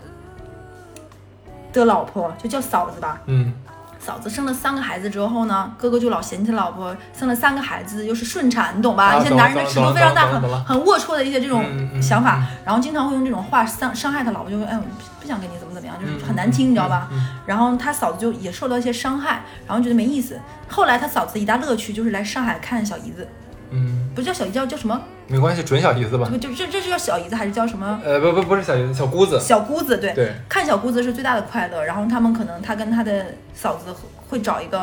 [1.73, 3.51] 的老婆就叫嫂子吧，嗯。
[3.99, 9.09] 嫂子生了三个孩子之后呢，哥哥就老嫌弃老婆生了三个孩子又是顺产，你懂吧？
[9.09, 11.63] 啊一些男人的尺度非常大，很很龌龊的一些这种
[12.01, 12.37] 想法。
[12.37, 14.83] 嗯，然后经常会用这种话伤伤害他老婆，就会哎，我
[15.21, 17.07] 不想跟你怎么怎么样，就是嗯很难听，你知道吧？
[17.11, 20.39] 嗯然后他嫂子就也受到一些伤害，然后觉得没意思。
[20.67, 23.27] 后来他嫂子一大乐趣就是来上海看小姨子，
[23.69, 24.99] 嗯，不叫小姨叫叫什么？
[25.27, 26.33] 没关系，准小姨子吧这。
[26.33, 27.99] 个就这这是叫小姨子还是叫什么？
[28.03, 29.39] 呃，不不不是小姨子，小姑子。
[29.39, 31.83] 小姑子，对，对看小姑子是最大的快乐。
[31.83, 33.95] 然后他们可能他跟他的嫂子
[34.29, 34.79] 会找一个，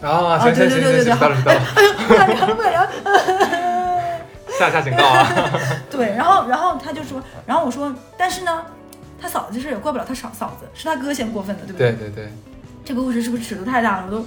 [0.00, 1.60] 啊，行对行行行，对对对对知道了知道了，
[2.08, 2.88] 不敢聊不敢聊。
[4.58, 5.28] 下下警告啊。
[5.90, 8.64] 对，然后然后他就说，然后我说，但是呢，
[9.20, 12.32] 他嫂子这事也怪不了他嫂嫂子，是他哥先过分的，对不对对对，
[12.84, 14.04] 这个故事是不是尺度太大了？
[14.06, 14.26] 我都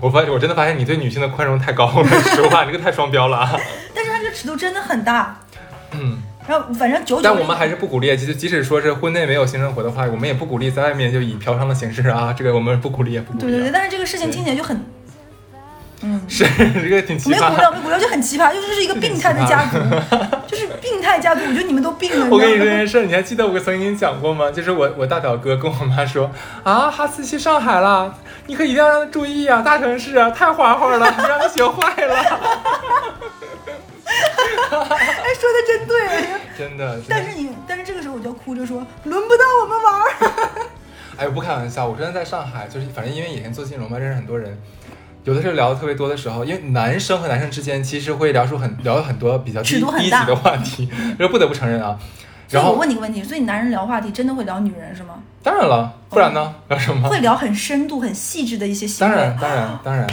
[0.00, 3.56] 我发现我真的发现你对女性的宽容太高了， 实话，这个太双标了啊。
[3.94, 5.40] 但是他这个尺度真的很大。
[5.92, 13.48] 嗯，然后反正九九，但我们还是不鼓励，即即使说是婚内没有性生活的话，我们也不鼓励在外面就以嫖娼的形式啊，这个我们不鼓励，也不鼓励啊。
[13.48, 14.84] 对对对，但是这个事情听起来就很，
[16.06, 16.44] 嗯，是
[16.78, 17.32] 这个挺奇葩。
[17.32, 19.78] 没骨料，没骨料就很奇葩，就是一个病态的家族，
[20.46, 21.40] 就是病态家族。
[21.46, 22.26] 我觉得你们都病了。
[22.30, 24.50] 我跟你说件事，你还记得我曾经讲过吗？
[24.50, 26.30] 就是我我大表哥跟我妈说
[26.62, 28.14] 啊，哈斯去上海了，
[28.46, 32.14] 你可一定要让他注意啊，大城市啊太花花了，你让他学坏了。
[34.06, 35.96] 哎，说的真对。
[36.56, 40.04] 真的，但是你，但是这个时候我就要哭着说，轮不到我们玩儿。
[41.16, 44.56] 哎，不开玩笑，我真的在上海，就是反正因为以前做金融嘛，认识很多人，
[45.24, 49.80] 有的时候聊的特别多的时候，因为男生和男生之间其实会聊出很聊很多比较低级
[50.26, 51.98] 的话题，这不得不承认啊。
[52.50, 55.14] 然后我问你个问题，所以男人聊话题真的会聊女人是吗？
[55.42, 56.54] 当然了，不然呢？
[56.68, 57.08] 聊什么？
[57.08, 59.12] 会聊很深度、很细致的一些行为。
[59.12, 60.06] 当然，当然，当然，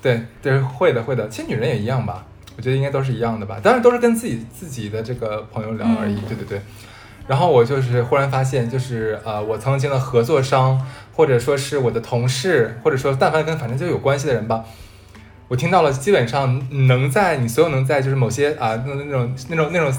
[0.00, 1.28] 对对，会的，会的。
[1.28, 2.24] 其实女人也一样吧，
[2.56, 3.58] 我觉得应该都是一样的吧。
[3.62, 6.14] 当然都是跟自己自己的这个朋友聊而已。
[6.14, 6.62] 嗯对对对。
[7.26, 10.80] 然后我就是忽然发现，就是呃，我曾经的合作商，
[11.14, 14.64] 或者说是我的同事，或者说但凡跟反正就有关系的人吧，
[15.48, 19.92] 我听到了，基本上能在你所有能在就是某些啊那那种那种那种。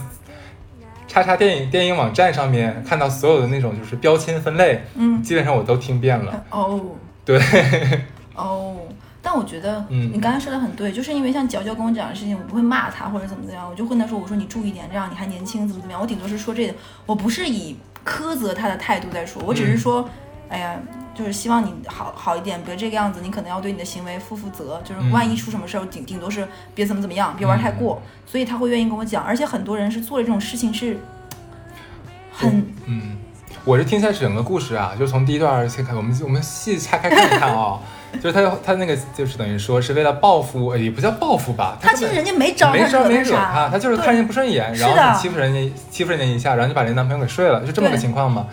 [1.05, 6.43] 叉叉电影电影网站上面看到所有的那种就是标签分类，嗯，基本上我都听遍了。
[6.49, 6.81] 哦
[7.23, 7.39] 对，
[8.33, 8.75] 哦。
[9.23, 10.12] 但我觉得，嗯。
[10.13, 20.07] 你刚才说的很对，就是因为像娇娇跟我讲的事情，我不会骂他或者怎么怎么样，我就跟他说，我说你注意点，这样你还年轻，怎么怎么样，我顶多是说这个，我不是以苛责他的态度在说，我只是说，
[20.49, 20.75] 哎呀，
[21.15, 25.09] 就是希望你好好一点，别这个样子，你可能要对你的行为负负责，就是嗯。
[25.12, 30.99] 万一出什么事儿，顶顶多是别怎么怎么样，别玩太过，所以他会愿意跟我讲，而且很多人是做了这种事情是
[32.31, 33.17] 很嗯，
[33.63, 37.80] 我是听下整个故事啊，就从第一段先看，我们我们细拆开看一看啊、
[38.22, 48.47] 就是他他那个就是等于说是为了报复，呃也不叫报复吧，他其实人家没招没招没惹他他，就是看人家不顺眼，然后欺负人家欺负人家一下，然后就把人家男朋友给睡了，就这么个情况嘛。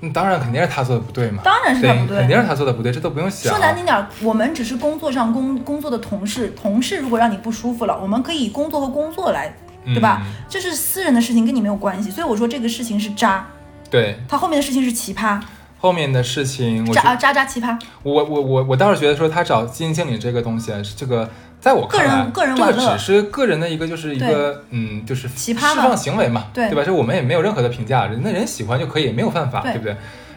[0.00, 3.52] 嗯，当然肯定是他做的不对嘛，当然是他不对肯定是他做的不对，这都不用想。
[3.52, 9.54] 说难听点，我们只是工作上工工作的同事，同事如果让你不舒服了，我们可以以工作和工作来，
[9.86, 10.22] 对吧？
[10.24, 12.10] 嗯这是私人的事情，跟你没有关系。
[12.10, 13.46] 所以我说这个事情是渣，
[13.88, 15.40] 对，他后面的事情是奇葩，
[15.84, 17.78] 后面的事情，我觉渣啊渣渣奇葩。
[18.02, 21.28] 我我我我倒是觉得说他找基金经理这个东西，啊，这个
[21.60, 26.82] 在我看来，个人个人这个只是个人的一个就是一个嗯，就是奇葩嘛释放行为嘛，对吧？
[26.82, 29.94] 这我们也没有任何的评价，人那人喜欢就可以，没有犯法，对不对？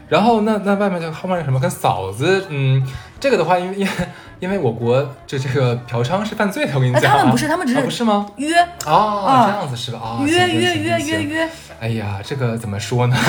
[0.10, 2.86] 然后那那外面就后面什么跟嫂子，嗯，
[3.18, 3.92] 这个的话，因为因为
[4.42, 8.26] 因为我国这这个嫖娼是犯罪的，我跟你哎，讲啊，他们不是，他们只啊不是吗？
[8.36, 8.54] 约
[8.86, 10.00] 哦，啊这样子是吧？
[10.04, 13.16] 啊，约约约约约，哎呀，这个怎么说呢？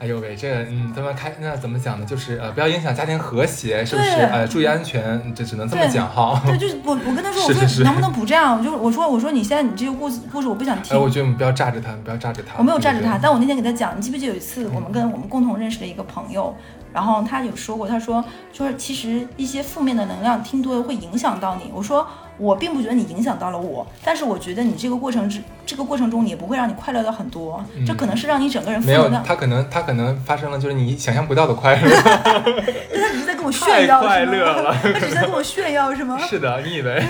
[0.00, 2.06] 哎呦喂，这个嗯，咱们开那怎么讲呢？
[2.06, 4.10] 就是呃，不要影响家庭和谐，是不是？
[4.10, 6.40] 呃，注意安全，这只能这么讲哈。
[6.46, 8.62] 对， 就是我我跟他说，我说能不能不这样？
[8.62, 12.56] 就是我说我说你现在你这个故事故事我不想听哎，，我觉得我们不要炸着他，不要炸着他。
[12.58, 16.54] 我没有炸着他，但我那天给他讲，你记不记得有一次我们跟我们共同认识的一个朋友，
[16.92, 21.72] 然后他有说过，他说说其实一些负面的能量听多了会影响到你。
[21.74, 22.06] 我说
[22.38, 29.10] 我并不觉得你影响到了我，但是我觉得你这个过程之这个过程中也不会让你快乐到很多，这可能是让你整个人负没有。
[29.26, 36.18] 他可能他可能发生了就是你想象不到的快乐， 他只是在跟我炫耀，快乐了他只是在跟我炫耀，是吗？
[36.18, 37.02] 是的，你以为？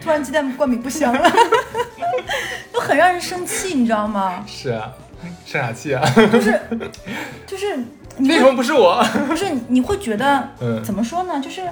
[0.00, 1.30] 突然鸡蛋灌饼不香了，
[2.72, 4.44] 就很让人生气，你知道吗？
[4.46, 4.92] 是啊，
[5.44, 6.02] 生啥气啊？
[6.32, 6.60] 就是
[7.46, 7.76] 就是
[8.16, 9.02] 你为什么不是我？
[9.26, 11.40] 不是你你会觉得，嗯怎么说呢？
[11.40, 11.62] 就是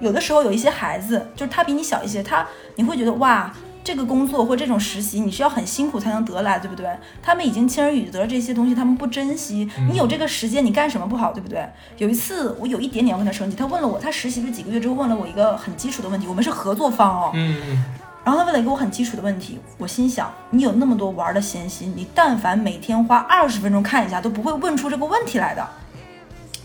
[0.00, 6.86] 有的时候有一些孩子，就是他比你小一些，他你会觉得哇，这个工作或这种实习你是要很辛苦才能得来，对不对？
[7.22, 9.68] 他们已经轻而易得这些东西，他们不珍惜。
[9.78, 11.68] 嗯你有这个时间，你干什么不好，对不对？
[11.98, 17.84] 有一次我有一点点要跟他生气，他问了我，他实习了几个月之后问了我一个很基础的问题，我们是合作方哦，嗯，嗯
[18.24, 25.68] 然后他问了一个我很基础的问题，我心想，你有那么多玩的闲心，你但凡每天花二十分钟看一下，都不会问出这个问题来的。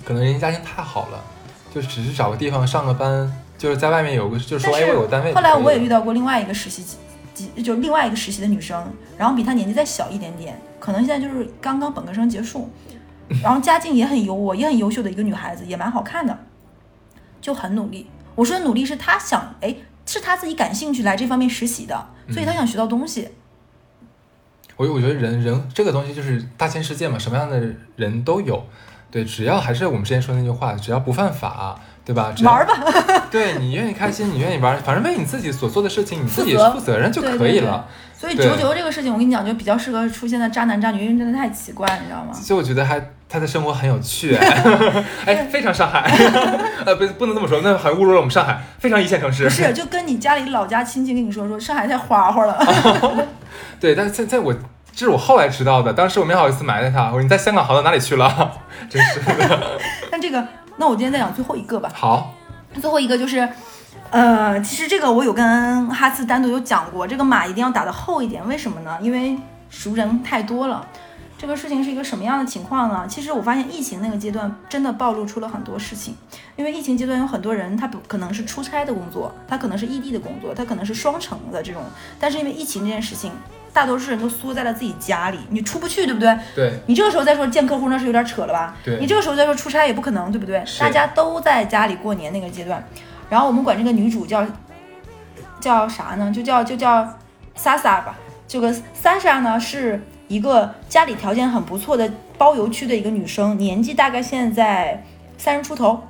[0.06, 1.22] 可能人家家庭太好了，
[1.74, 5.34] 就只是找个地方上个班，就是在外面有个，就是说，哎，我有单位。
[5.34, 5.88] 后来我也遇。
[5.90, 6.84] 到过另外一个实习，
[7.34, 12.70] 几就另外一个实习的女生，然后比她年纪再小一点点，可能现在就是刚刚本科生结束，
[13.44, 16.46] 然后家境也很优渥，也很优秀的一个女孩子，也蛮好看的，
[17.42, 18.08] 就很努力。
[18.36, 23.30] 我说的努力是她想，哎，是她自己感兴趣来这方面实习的，所以她想学到东西。
[24.76, 27.60] 我我觉得人人这个东西就是大千世界嘛，什么样的
[27.96, 28.64] 人都有。
[29.12, 32.32] 对，只要还是我们之前说那句话，只要不犯法，对吧？
[32.36, 37.88] 只要玩儿吧， 对你愿意开心，你愿意玩，反正为你自己所做的事情，你自己负责任就对对对可以了。
[38.16, 42.34] 所以九九这个事情，我跟你讲，就比较适合出现在渣男渣女，因为真的太奇怪，你知道吗？
[42.34, 44.36] 所以我觉得还他的生活很有趣，
[45.26, 46.02] 哎，非常上海，
[46.86, 49.50] 呃，不不能这么说，那还侮辱了我们上海，非常一线城市不。
[49.50, 53.28] 是，就跟你家里老家亲戚跟你说说，上海太花花了。
[53.80, 54.54] 对，但是在在我
[54.94, 58.52] 这是我后来知道的，当时我没好意思埋汰他，我说你在香港好到哪里去了？
[58.90, 59.80] 真是的。
[60.12, 60.46] 但这个，
[60.78, 61.90] 那我今天再讲最后一个吧。
[61.94, 62.34] 好，
[62.74, 63.48] 最后一个就是，
[64.10, 68.98] 呃，其实这个我有跟哈斯单独有讲过，这个码一定要打得厚一点，为什么呢？
[69.02, 69.38] 因为
[69.70, 70.86] 熟人太多了。
[71.38, 73.06] 这个事情是一个什么样的情况呢？
[73.08, 76.14] 其实我发现疫情那个阶段真的暴露出了很多事情，
[76.58, 81.82] 因为疫情阶段有很多人他不可能是出差的工作，他可能是异地的工作，他可能是双城的这种，
[82.20, 83.32] 但是因为疫情这件事情，
[83.74, 86.38] 大多数人都缩在了自己家里，你出不去，对不对？
[86.56, 88.76] 对你这个时候再说见客户，那是有点扯了吧？
[88.84, 90.66] 对你这个时候再说出差也不可能，对不对？
[90.66, 92.84] 是大家都在家里过年那个阶段，
[93.30, 94.46] 然后我们管这个女主叫
[95.60, 96.32] 叫啥呢？
[96.34, 97.08] 就叫就叫
[97.56, 98.18] 莎莎吧。
[98.48, 105.04] 这个莎莎呢是一个家里条件很不错的包邮区的一个女生，年纪大概现在
[105.38, 106.02] 三十出头，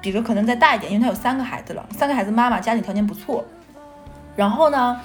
[0.00, 3.44] 比如可能再大一点，因为她有三个孩子了，三个孩子妈妈家里条件不错。
[4.36, 5.00] 然后呢，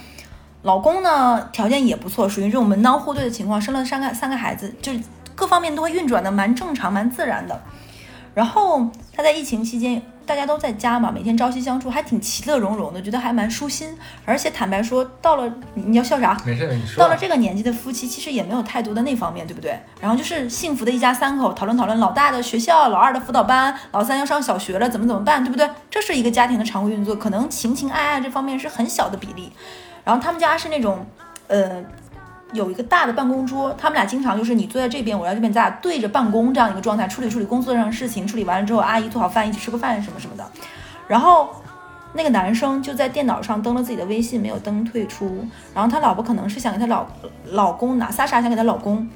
[0.64, 5.00] 老公呢条件也不错，属于这种门当户对的情况，生了三个三个孩子，就是
[5.36, 7.62] 各方面都会运转的蛮正常、蛮自然的。
[8.34, 13.96] 然后他在疫情期间，大家都在家嘛，每天朝夕相处，还挺其乐融融的，觉得还蛮舒心。
[14.26, 16.36] 而且坦白说，到了你你要笑啥？
[16.46, 17.04] 没事，你说。
[17.04, 19.78] 到了这个年纪的夫妻，其实也没有太多的那方面，对不对？
[20.00, 25.70] 然后就是幸福的一家三口，讨论讨论老大的学校，老二的辅导班，老三要上小学了，怎么怎么办，对不对？
[25.92, 29.52] 这是一个家庭的常规运作，可能情情爱爱这方面是很小的比例。
[30.04, 31.06] 然后他们家是那种，
[31.48, 31.84] 呃，
[32.52, 40.46] 有一个大的办公桌，他们俩经常就是你坐在这边，我在这边，咱俩对着办公这样一个状态，处理处理工作上的事情，处理完了之后，阿姨做好饭，一起吃个饭什么什么的。
[41.08, 41.50] 然后
[42.14, 45.46] 那个男生就在电脑上登了自己的微信，没有登退出。
[45.74, 47.06] 然后他老婆可能是想给他老
[47.52, 49.10] 老公拿，莎莎想给她老公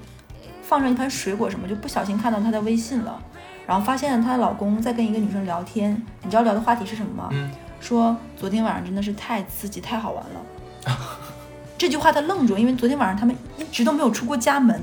[0.62, 3.22] 放上一盘水果什么，就不小心看到他的微信了，
[3.66, 7.30] 然后发现她的老公在跟一个女生聊天，你知道聊的话题是什么吗？
[7.32, 10.42] 嗯，说昨天晚上真的是太刺激、太好玩了。
[11.78, 14.82] 这句话他愣住，因为昨天晚上他们一直都没有出过家门。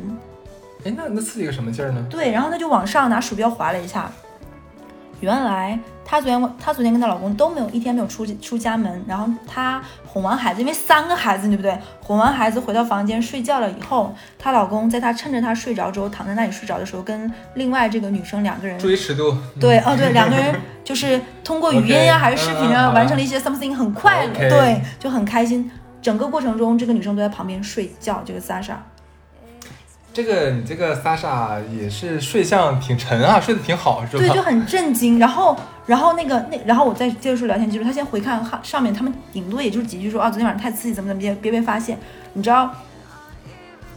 [0.84, 2.04] 哎，那那刺激个什么劲儿呢？
[2.10, 4.10] 对，然后他就往上拿鼠标划了一下，
[5.20, 11.76] 原来她昨天她昨天跟她老公都没有一天没有出出家门，然后她哄完孩子，因为三个孩子对不对？
[12.02, 19.34] 哄完孩子回到房间睡觉了以后，她老公在她趁着她睡着之后躺在那里睡着的时候，跟另外这个女生两个人注意尺度。
[19.58, 25.70] 对，哦对，两个人就是通过语音呀还是视频啊， 完成了一些 something 很快乐对，就很开心。
[26.04, 28.74] 整个过程中，这个女生都在旁边睡觉，这个 Sasha。
[30.12, 34.18] 这个你这个莎莎也是睡相挺沉啊，睡得挺好，是吧？
[34.18, 35.18] 对，就很震惊。
[35.18, 41.98] 然后，然后那个那，然后我再接着说聊天记录，他先回看哈上面，他们顶多也就是几句说啊，昨天晚上太刺激，怎么怎么别别被发现，
[42.34, 42.70] 你知道。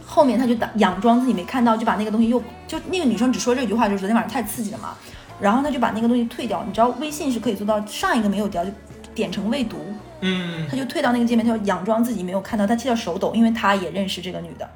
[0.06, 4.94] 后面他就打佯装自己没看到，就把那个东西又就那个女生只说这句话，就是昨天晚上太刺激了嘛。
[5.38, 8.70] 然后他就把那个东西退掉，你知道微信是可以做到上一个没有掉就
[9.14, 9.76] 点成未读，
[10.20, 14.68] 嗯他就退到那个界面，他就佯装自己没有看到，他踢到手抖，因为他也认识这个女的。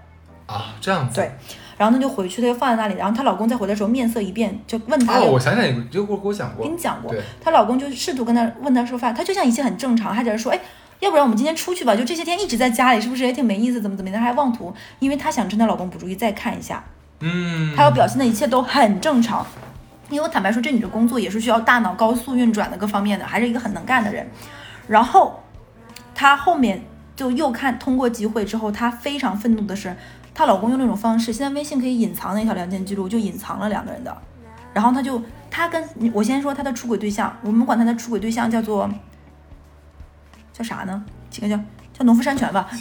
[0.47, 1.17] 啊，这样子。
[1.17, 1.31] 对，
[1.79, 6.79] 然后他就回去，他就放在那里，然后她老公再回来的时候面色一变，就问她哦，我想想，你就给我给我讲过跟你。
[6.79, 10.61] 讲过对，她老公就试图跟她问她说饭，她就像一切很正常，还在那说，哎，
[11.01, 11.97] 要不然我们今天出去吧？
[11.97, 13.81] 就这些天一直在家里，是不是也挺没意思？
[13.81, 14.21] 怎么怎么样？
[14.21, 16.85] 她还妄图，因为她想趁她老公不注意再看一下，
[17.21, 19.47] 嗯，她要表现的一切都很正常。
[20.11, 24.29] 因为我坦白说，这女的工作也是需要大脑高速运转的各方面的，还是一个很能干的人。
[24.89, 25.41] 然后
[26.15, 26.83] 她后面
[27.15, 29.95] 就又看通过机会之后，她非常愤怒的是，
[30.35, 34.17] 她老公用那种方式，现在微信可以隐藏那条聊天记录，就隐藏了两个人的。
[34.73, 38.91] 然后她就她跟我先说她的出轨对象，我们管她的出轨对象叫做
[40.53, 41.05] 叫啥呢？
[41.31, 41.63] 请个叫
[42.05, 42.69] 农夫山泉吧，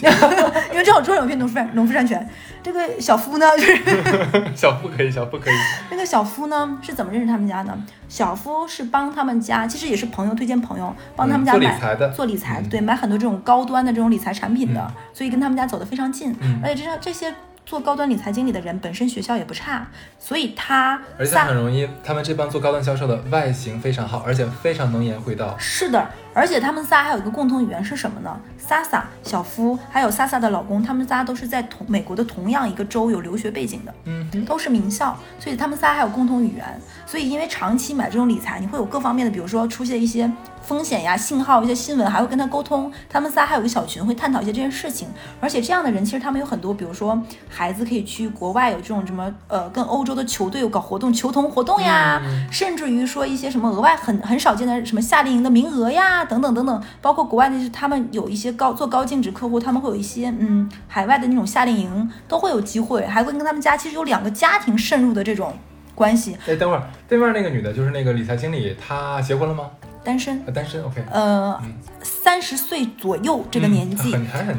[0.72, 2.28] 因为正好桌上有片农夫山农夫山泉。
[2.62, 3.76] 这个小夫呢，就是
[4.54, 5.54] 小夫可以，小夫可以。
[5.90, 7.76] 那个小夫呢是怎么认识他们家的？
[8.08, 16.32] 小夫是帮他们家，其实也是朋友推荐朋友，帮他们家嗯做理买、财的做理财，嗯对，买很多这种高端的这种理财产品的，嗯所以跟他们家走得非常近。
[16.40, 17.34] 嗯而且这这些
[17.72, 19.86] 做高端理财经理的人本身学校也不差，
[20.18, 25.56] 所以他而且很容易，他们这帮做高端销售的外形非常好，而且非常能言会道。
[25.58, 28.38] 是的，而且他们仨还有一个共同语言是什么呢？
[28.58, 33.94] 萨萨、小夫还有萨萨的老公，他们仨都是在同美国的同样一个州有留学背景的。
[34.04, 36.80] 嗯哼，都是名校，所以他们仨还有共同语言。
[37.06, 40.30] 所以因为长期买这种理财，你会有各方面的，比如说出现一些
[40.62, 42.90] 风险呀、信号、一些新闻，还会跟他沟通。
[43.08, 45.08] 他们仨还有个小群，会探讨一些这件事情。
[45.40, 56.82] 而且这样的人，其实他们有很多，比如说孩子可以去国外有这种什么呃，跟欧洲的球队有搞活动、球童活动呀，嗯甚至于说一些什么额外很很少见的什么夏令营的名额呀，等等等等。
[57.00, 65.52] 包括国外的，他们有一些高做高净值客户，他们会有一些嗯海外的那种夏令营，都会有机会，还会跟他们家其实有两个家庭渗入的这种
[65.94, 66.36] 关系。
[66.46, 69.70] 哎，等会儿，对面那个女的，就是那个理财经理，她结婚了吗？
[70.04, 71.04] 单身，呃，单身，OK。
[71.10, 71.72] 呃嗯，
[72.02, 74.14] 三十岁左右这个年纪。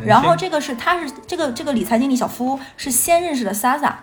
[0.06, 3.94] 然后这个是他是这个这个理财经理小夫是先认识的 Sasa，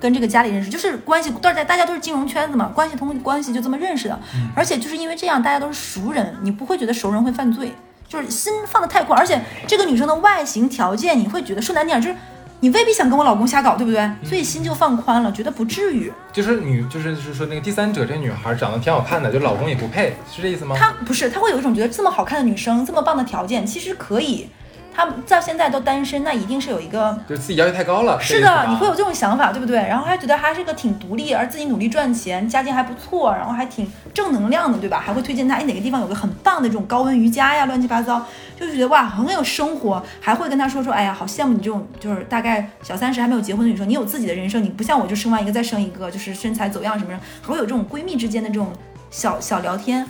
[0.00, 4.18] 跟这个家里认识，就是关系，大家大家都是金融圈子嘛，关系通关系就这么认识的。
[4.34, 7.74] 嗯而且就是因为这样，大家都是熟人，你不会觉得熟人会犯罪，
[8.08, 12.16] 就是心放的太宽，而且这个女生的外形条件，你会觉得说难听点就是。
[12.60, 14.00] 你未必想跟我老公瞎搞，对不对？
[14.00, 16.12] 嗯所以心就放宽了，觉得不至于。
[16.32, 20.74] 就是女，就是就是说那个第三者这女孩长得挺好看的，就老公也不配，是这意思吗？
[20.78, 24.48] 她不是，她会有一种觉得这么好看的女生，这么棒的条件，其实可以。
[24.96, 28.18] 她到现在都单身，那一定是有一个就是自己要求太高了。
[28.18, 29.76] 是的，你会有这种想法，对不对？
[29.76, 34.98] 然后还觉得还是个挺独立，而自己努力赚钱，家境还不错，然后还挺正能量的，对吧？
[34.98, 38.24] 还会推荐他，哎，哪个地方有个很棒的这种高温瑜伽呀，乱七八糟，
[38.58, 48.72] 就觉得哇，很有生活，还会跟他说说，哎呀，好羡慕你这种就是大概小三十还没有结婚的女生，你有自己的人生，你不像我就生完一个再生一个，就是身材走样什么的，还会有这种闺蜜之间的这种
[49.10, 50.08] 小小聊天。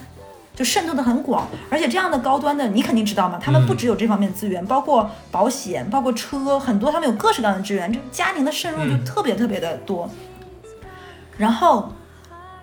[0.56, 9.04] 就渗透的很广，而且这样的高端的，你肯定知道嘛，他们不只有这方面资源，包括保险，包括车，很多他们有各式各样的资源，这个家庭的渗入就嗯。
[9.04, 10.10] 特别特别的多。
[11.36, 11.92] 然后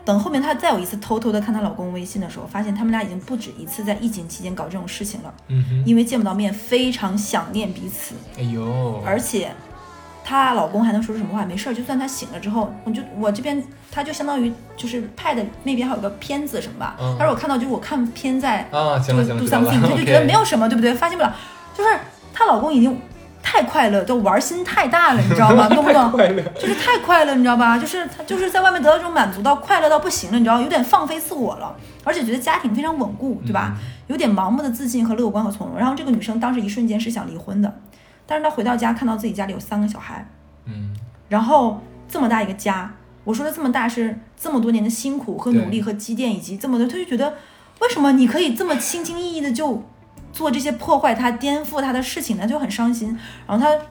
[0.03, 9.51] 等后面她再有一次偷偷的看她老公微信的时候，发现他们俩已经不止一次在疫情期间搞这种事情了，嗯哼，因为见不到面，非常想念彼此，哎呦，而且
[10.23, 11.45] 她老公还能说出什么话？
[11.45, 13.61] 没事儿，就算她醒了之后，我就我这边
[13.91, 20.93] 她就相当于就是 Pad 那边还有个片子什么吧，嗯他说我看到就是我看片在啊，行了行了他就觉得没有什么，对不对？
[20.93, 21.33] 发现不了，
[21.77, 21.89] 就是
[22.33, 22.99] 她老公已经
[23.41, 25.67] 太快乐，就玩心太大了，你知道吗？
[25.73, 26.11] 懂不懂？
[26.57, 27.77] 就是太快乐，你知道吧？
[27.77, 33.75] 就是他就是在外面得到这种满足到快乐到不行了，你知道，有点放飞自我了，而且觉得家庭非常稳固，对吧？
[34.07, 35.77] 有点盲目的自信和乐观和从容。
[35.77, 37.73] 然后这个女生当时一瞬间是想离婚的，
[38.33, 40.27] 但是他回到家看到自己家里有三个小孩，
[40.65, 40.91] 嗯，
[41.29, 41.79] 然后
[42.09, 42.91] 这么大一个家，
[43.23, 47.31] 我说的这么大是这么多年的辛苦和努力和积淀，以及这么多，他就觉得
[47.79, 49.83] 为什么你可以这么轻轻易易的就
[50.31, 52.47] 做这些破坏他、颠覆他的事情呢？
[52.47, 53.15] 就很伤心。
[53.45, 53.85] 然后他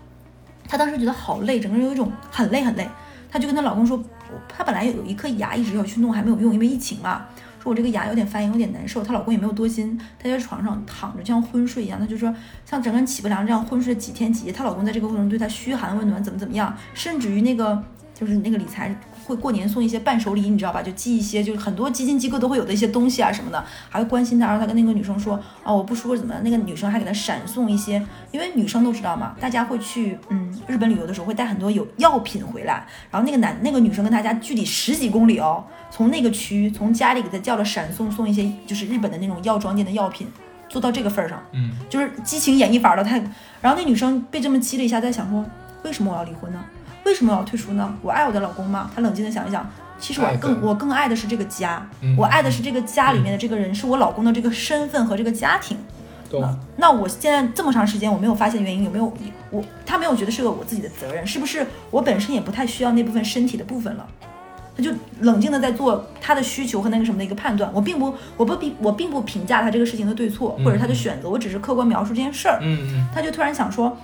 [0.67, 2.89] 他当时觉得好累，整个人有一种很累很累。
[3.31, 7.27] 她就跟她老公说，我她本来有有一颗牙一直要去弄，还没有用，因为疫情嘛。
[7.63, 9.05] 说我这个牙有点发炎，有点难受。
[9.05, 12.01] 她老公也没有多心，她在床上躺着，像昏睡一样。
[12.01, 12.35] 她就说，
[12.65, 14.53] 像整个人起不来这样昏睡几天几夜。
[14.53, 17.81] 她老公在这个过程中对她嘘寒问暖，怎么怎么样，甚至于那个
[18.13, 18.93] 就是那个理财
[19.25, 20.83] 会过年送一些伴手礼，你知道吧？
[20.83, 24.47] 就寄一些，就是很多基金机构都会有的一些东西啊什么的，还会关心他。
[24.47, 26.43] 然后他跟那个女生说，啊，我不舒服怎么样？
[26.43, 32.87] 那个女生还给他闪送一些，因为女生都知道嘛，大家会去嗯日本旅游的时候会带很多有药品回来。
[33.11, 40.27] 然后那个男那个女生跟他家距离十几公里哦，从那个区从家里给他叫了闪送，送一些就是日本的那种药妆店的药品，
[40.69, 43.05] 做到这个份儿上，嗯，就是激情演绎法了。
[43.05, 43.17] 他，
[43.61, 45.45] 然后那女生被这么激了一下，在想说，
[45.85, 46.59] 为什么我要离婚呢？
[47.05, 47.95] 为什么要退出呢？
[48.03, 48.91] 我爱我的老公吗？
[48.95, 55.77] 他冷静的想一想，其实我更我更爱的是这个家，嗯我爱的是这个家里面的这个人，是我老公的这个身份和这个家庭。
[56.31, 56.59] 懂。
[56.77, 59.13] 那我现在这么长时间我没有发现原因，有没有
[59.51, 64.07] 我他没有觉得是个我自己的责任，是不是我本身也不太需要那部分身体的部分了？
[64.75, 64.91] 他就
[65.21, 67.71] 冷静的在做他的需求和那个什么的一个判断。
[67.75, 72.59] 我并不我不比我并不评价他这个事情的对错或者他的选择，我只是客观描述这件事儿。
[72.63, 73.95] 嗯嗯他就突然想说，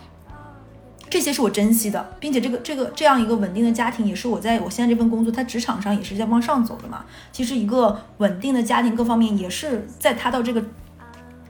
[1.10, 7.04] 这些是我珍惜的，并且这个这个这样一个稳定的家庭，也是我在我现在这份工作，他职场上也是在往上走的嘛。
[7.32, 10.62] 其实一个稳定的家庭，各方面也是在他到这个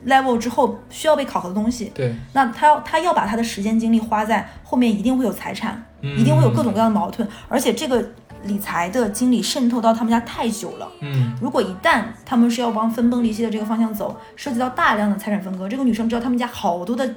[0.06, 1.90] level 之后需要被考核的东西。
[1.94, 8.04] 对，那他要他要把他的时间精力花在后面，一定会有财产，嗯一定会有各种各样的矛盾，而且这个
[8.44, 10.88] 理财的经理渗透到他们家太久了。
[11.00, 17.16] 嗯如果一旦他们是要往分崩离析的这个方向走，涉及到大量的财产分割，这个女生知道他们家好多的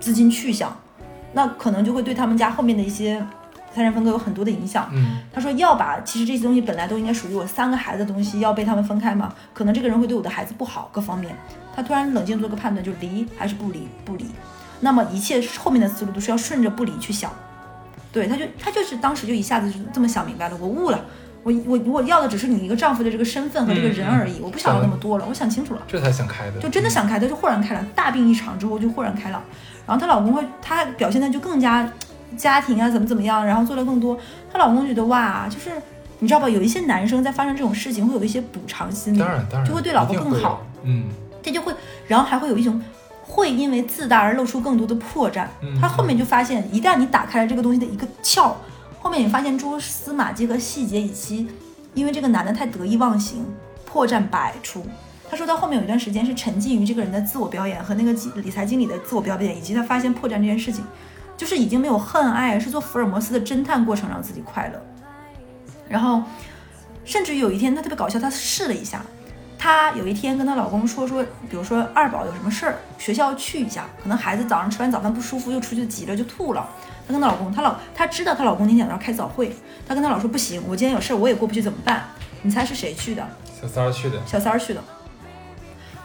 [0.00, 0.76] 资金去向，
[1.32, 3.24] 那可能就会对他们家后面的一些
[3.74, 4.88] 财产分割有很多的影响。
[4.92, 9.32] 嗯他说要把其实这些东西本来都应该属于我三个孩子的东西，要被他们分开嘛？
[9.54, 11.34] 可能这个人会对我的孩子不好，各方面。
[11.74, 13.86] 他突然冷静做个判断，就离还是不离？
[14.04, 14.26] 不离。
[14.80, 17.30] 那么一切后面的思路都是要顺着不离去想。
[18.10, 21.04] 对，他就他就是当时就一下子就这么想明白了，我悟了。
[21.44, 25.82] 我我我要的只是你一个丈夫的这个身份和这个人而已，我不想要那么多了，我想清楚了。
[25.86, 26.60] 这才想开的。
[26.60, 29.42] 就真的想开，他就豁然开朗，大病一场之后就豁然开朗。
[29.88, 31.90] 然后她老公会，她表现的就更加
[32.36, 34.16] 家庭啊怎么怎么样，然后做的更多。
[34.52, 35.70] 她老公觉得哇，就是
[36.18, 41.04] 你知道吧，有一些男生在发生这种事情会有一些补偿心理，当然当然就会对老婆更好，嗯
[41.42, 41.74] 这就会，
[42.06, 42.80] 然后还会有一种
[43.22, 45.46] 会因为自大而露出更多的破绽。
[45.62, 48.52] 嗯他后面就发现，一旦你打开了这个东西的一个窍，
[49.00, 51.48] 后面你发现蛛丝马迹和细节以及
[51.94, 53.46] 因为这个男的太得意忘形，
[53.86, 54.84] 破绽百出。
[55.30, 60.82] 他说到后面有一段时间是沉浸于这个人的自我表演和那个理理财经理的自我表演，以及他发现破绽这件事情，
[61.36, 64.82] 就是已经没有恨爱，是做福尔摩斯的侦探过程让自己快乐。
[65.88, 66.22] 然后，
[67.04, 69.02] 甚至于有一天他特别搞笑，他试了一下，
[69.58, 76.68] 她有一天跟她老公说说，比如说二宝有什么事儿，学校去一下，可能孩子早上吃完早饭不舒服，又出去急了就吐了。
[77.06, 79.54] 她跟她老公，她老她知道她老公今天早上开早会，
[79.86, 82.04] 她跟她老说不行，我今天有事儿，我也过不去怎么办？
[82.42, 83.26] 你猜是谁去的？
[83.60, 84.80] 小三儿去的，小三儿去的。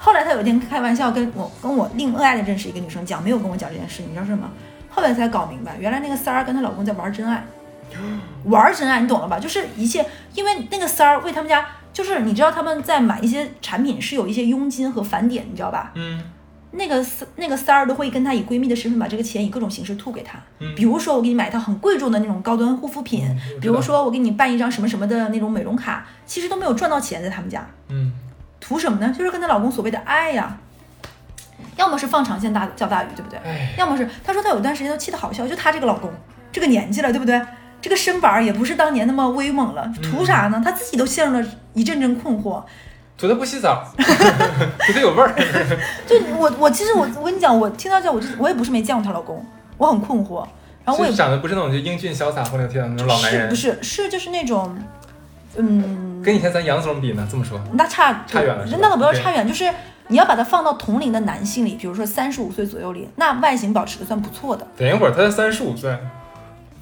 [0.03, 4.51] 后来她有一天开玩笑跟我跟我另外的认识一个女生讲，没有跟我讲这件事，你知道是什么？
[4.89, 7.41] 后来才搞明白，原来那个三儿跟她老公在玩真爱，
[8.43, 9.39] 玩真爱，你懂了吧？
[9.39, 15.93] 就是一切，因为那个三儿为他们家，就是你知道他们在买一些产品是有一些佣金和返点，你知道吧？
[15.95, 16.21] 嗯。
[16.75, 20.73] 那个三那个三儿都会跟她以闺蜜的身份把这个钱以各种形式吐给她，嗯。
[20.75, 23.25] 比如说我给你买一套很贵重的那种高端护肤品，
[23.61, 28.11] 比如说我给你办一张什么什么的那种美容卡，其实都没有赚到钱在他们家，嗯
[28.65, 29.13] 图什么呢？
[29.15, 30.57] 就是跟她老公所谓的爱呀，
[31.75, 33.37] 要么是放长线大钓大鱼，对不对？
[33.43, 36.09] 哎，要么是她说她有段时间都气得好笑，就她这个老公
[36.49, 37.41] 这个年纪了，对不对？
[37.81, 40.61] 这个身板儿也不是当年那么威猛了，图啥呢？
[40.63, 42.63] 她自己都陷入了一阵阵困惑。
[43.15, 45.35] 图他不洗澡， 图他有味儿。
[46.07, 49.45] 就我我其实我我跟你讲，我听到这我就我也不是没见过她老公，
[49.77, 50.45] 我很困惑。
[50.83, 54.75] 然后我也就是长得不是那种就英俊潇洒、风流倜傥的那种老男人不，是是就是那种，
[55.57, 57.27] 嗯，跟以前咱杨总比呢？
[57.29, 59.69] 这么说，那差差远了那倒不要差远，就是
[60.07, 64.65] 你要把它放到同龄的男性里，比如说三十五岁左右里，那外形保持的算不错的。
[64.77, 65.95] 等一会儿她才三十五岁，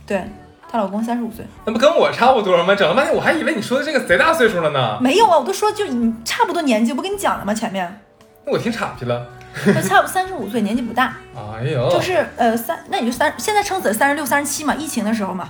[0.05, 0.23] 对，
[0.71, 2.73] 她老公三十五岁，那不跟我差不多吗？
[2.75, 7.53] 整了半天我还以为你说的这个贼大岁数了呢，没有啊，我都说就你差不多年纪，我不跟你讲了吗？
[7.53, 8.01] 前面
[8.45, 9.25] 那我听岔劈了。
[9.65, 15.49] 就差不三十五岁，年纪不大，哎呦，就是呃三，那你就三，现在撑死三十六、三十七嘛，疫情的时候嘛，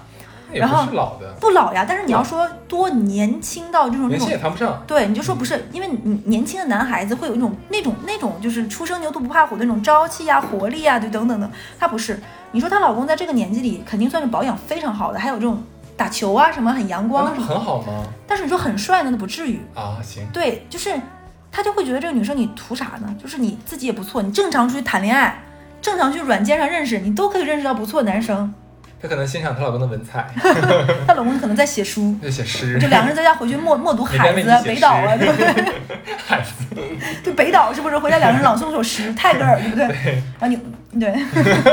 [0.51, 1.85] 那也不是老的，不老呀。
[1.87, 4.83] 但是你要说多年轻到这种年轻也谈不上。
[4.85, 11.49] 对，你就说不是，因为你年轻的男孩子会有一种那种那种就是初生牛犊不怕虎的那种朝气呀、活力呀，对，等等的。
[11.79, 12.19] 他不是，
[12.51, 15.61] 你说她老公在这个年纪里肯定算是保养非常好的，还有这种
[15.95, 17.47] 打球啊什么很阳那不光什么。
[17.47, 18.03] 很好吗？
[18.27, 19.59] 但是你说很帅呢，那不至于。
[19.75, 20.93] 啊，行，对，就是
[21.51, 23.15] 他就会觉得这个女生你图啥呢？
[23.21, 25.43] 就是你自己也不错，你正常出去谈恋爱，
[25.81, 28.53] 正常去软件上认识，你都可以认识到不错的男生。
[29.01, 30.29] 她可能欣赏她老公的文采，
[31.07, 35.73] 她老公可能在写书，在写诗，就两个人在家回去默默读《海子》《北岛》啊，对不对？
[36.27, 36.51] 海子，
[37.23, 37.97] 对北岛是不是？
[37.97, 39.85] 回家两个人朗诵首诗，泰戈尔，对不对？
[40.39, 40.59] 然后你
[40.99, 41.13] 对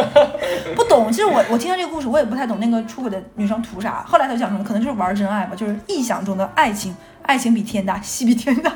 [0.74, 4.05] 不懂，其实我我听到这个故事，我也不太懂那个出轨的女生图啥。
[4.07, 4.64] 后来她讲什么？
[4.64, 8.72] 可能就是玩真爱吧，就是臆想中的爱情，爱情比天大，戏比天大。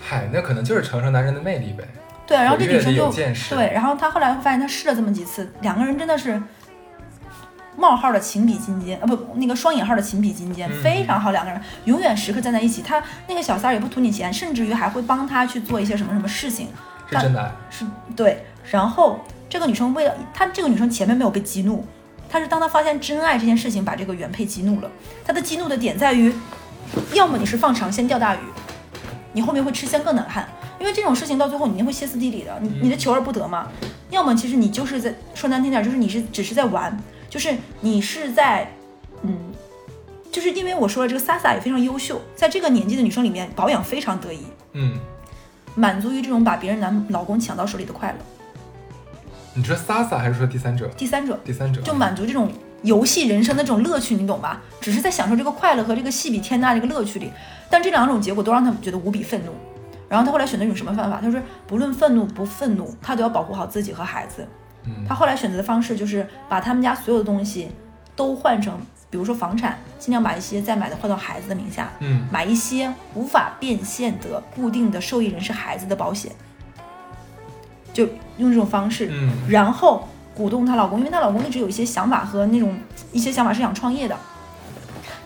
[0.00, 1.84] 嗨，那可能就是承受男人的魅力呗。
[2.26, 3.10] 对，然后这女生就
[3.50, 6.40] 对，然后她后来发现，她试了这么几次，两个人真的是
[7.78, 12.82] 冒号的情比金坚啊，不，那个双引号的情比金坚，非常好，两个人永远时刻站在一起。
[12.82, 16.66] 他那个小三儿也不图你钱，甚至于还会帮他去做一些什么什么事情。
[17.08, 18.44] 是真的，是对。
[18.70, 21.86] 然后这个女生为了她，这个女生前面没有被激怒，
[22.28, 24.90] 她是当她发现真爱这件事情，把这个原配激怒了。
[25.24, 26.34] 她的激怒的点在于，
[27.14, 28.40] 要么你是放长线钓大鱼，
[29.32, 30.46] 你后面会吃香更难看。
[30.80, 33.68] 因为这种事情到最后你一定会歇斯底里的，你你的求而不得嘛。
[34.10, 36.96] 要么其实你就是在说难听点，就是你是只是在玩，
[37.28, 38.72] 就是你是在，
[39.22, 39.36] 嗯，
[40.32, 44.98] 就是因为我说了这个 Sasa 也非常优秀，在这个年纪的女生里面保养非常得意，嗯，
[45.74, 48.18] 满足于这种把别人男老公抢到手里的快乐。
[49.54, 50.88] 你说 Sasa 还是说第三者？
[50.96, 52.50] 第三者，第三者就满足这种
[52.82, 54.62] 游戏人生的这种乐趣，你懂吧？
[54.80, 57.30] 只是在享受这个快乐和这个戏比天大这个乐趣里，
[57.68, 59.52] 但这两种结果都让他们觉得无比愤怒。
[60.08, 61.20] 然后他后来选择一种什么方法？
[61.20, 64.46] 他说不论愤怒不愤怒，他都要保护好自己和孩子。
[65.08, 67.70] 他后来选择的方式就是把他们家所有的东西
[68.16, 68.78] 都换成，
[69.10, 71.90] 比如说房产，尽量把一些再买的换到孩子的名下。
[72.00, 76.32] 嗯，买一些无法变现的固定的受益人是孩子的保险，
[77.92, 78.06] 就
[78.38, 79.08] 用这种方式。
[79.10, 82.78] 嗯，然后鼓动她老公，因为她老公一直有一些想法和那种
[83.12, 84.16] 一些想法是想创业的。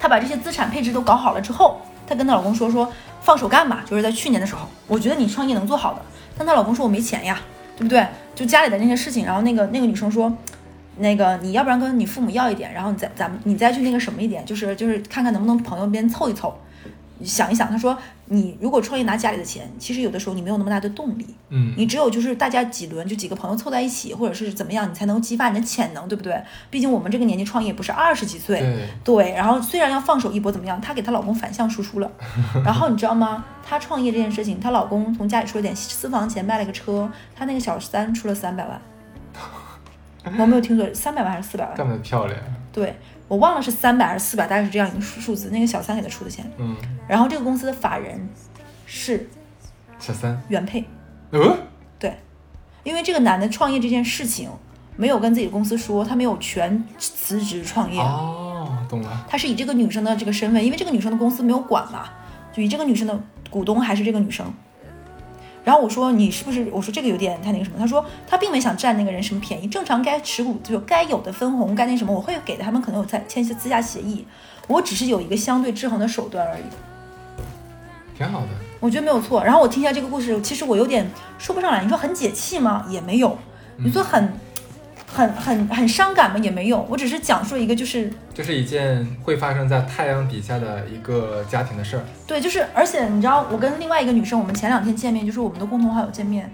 [0.01, 2.93] 她把这些资产配置都搞好了之后，她跟她老公说说。
[3.25, 6.03] 放手干吧，就是在去年的时候，我觉得你创业能做好的。
[6.37, 7.39] 但她老公说我没钱呀，
[7.77, 8.07] 对不对？
[8.35, 9.25] 就家里的那些事情。
[9.25, 10.37] 然后那个那个女生说，
[10.99, 16.55] 那个你要不然跟你父母要一点，然后你再咱们你再去那个什么一点，就是就是看看能不能朋友边凑一凑。
[17.25, 17.97] 想一想，她说
[18.33, 21.26] ：“你如果创业拿家里的钱，其实有的时候你没有那么大的动力。
[21.51, 26.43] 嗯，你只有就是大家几轮，就几个朋友凑在一起，或者是怎么样，你才能激发你的潜能，对不对？
[26.70, 29.33] 毕竟我们这个年纪创业不是二十几岁，对。
[29.33, 30.80] 然后虽然要放手一搏，怎么样？
[30.80, 32.11] 她给她老公反向输出了。
[32.64, 33.45] 然后你知道吗？
[33.62, 37.11] 她创业这件事情，她老公从家里出了点私房钱，卖了个车。
[37.37, 38.80] 她那个小三出了三百万，
[40.39, 41.76] 我没有听错，三百万还是四百万？
[41.76, 42.39] 干得漂亮。
[42.73, 42.97] 对。”
[43.29, 45.49] 我忘了是三百还是四百，大概是这样一个数数字。
[45.51, 46.77] 那个小三给他出的钱，嗯，
[47.09, 48.29] 然后这个公司的法人
[48.85, 49.27] 是
[49.99, 50.85] 小三原配，
[51.31, 51.57] 嗯，
[51.99, 52.14] 对，
[52.83, 54.51] 因为这个男的创业这件事情
[54.97, 62.11] 没有跟自己的公司说，他没有全辞职创业，哦，懂了，他是以这个女生的这个身份，因为这个女生的公司没有管嘛，
[62.53, 63.18] 就以这个女生的
[63.49, 64.45] 股东还是这个女生。
[65.65, 66.69] 然后我说你是不是？
[66.73, 67.79] 我说这个有点太那个什么。
[67.79, 74.27] 他说他并没想占那个人什么便宜，正常该持股就该有的分红该那什么，我会给他们可能有在签一些私下协议，
[74.67, 76.63] 我只是有一个相对制衡的手段而已。
[78.19, 78.49] 挺好的，
[78.81, 79.43] 我觉得没有错。
[79.45, 81.09] 然后我听一下这个故事，其实我有点
[81.39, 81.83] 说不上来。
[81.83, 82.85] 你说很解气吗？
[82.89, 83.39] 也没有。
[83.77, 84.33] 你说很。
[85.13, 86.39] 很很很伤感吗？
[86.39, 92.03] 也没有，我只是讲述一个，就是就是一件会发生在太阳底下的一个家庭的事儿。
[92.27, 96.51] 对，就是而且你知道，我跟另外一个女生，我们前两天见面，就是我们的共同好友见面。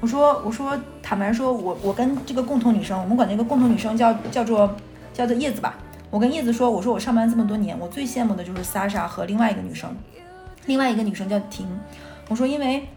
[0.00, 4.74] 我说我说坦白说，我我跟这个共同女生，我们管那个共同女生叫叫做
[5.14, 5.76] 叫做叶子吧。
[6.10, 9.94] 我跟叶子说，我说我上班这么多年，我最羡慕的就是 Sasha 和另外一个女生，
[10.66, 11.66] 另外一个女生叫婷。
[12.28, 12.88] 我说因为。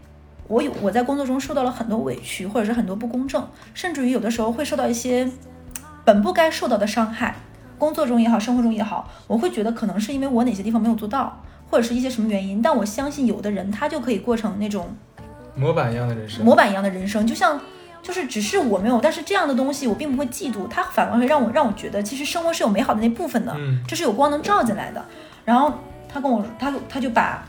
[0.54, 3.43] 我有我在工作中受到了很多委屈，或者是很多不公正，
[3.74, 5.28] 甚至于有的时候会受到一些
[6.06, 7.36] 本不该受到的伤害，
[7.80, 11.41] 工作中也好，生活中也好，我会觉得可能是因为我哪些地方没有做到，
[11.72, 12.62] 或者是一些什么原因。
[12.62, 14.95] 但我相信有的人他就可以过成那种
[15.56, 17.60] 模板一样的人生，模板一样的人生，就像
[18.04, 25.04] 就是只是我没有，但是这样的东西我并不会嫉妒，它反而会让我让我觉得其实生活是有美好的那部分的，这是有光能照进来的。
[25.43, 25.74] 然后
[26.08, 27.43] 他跟我他他就把。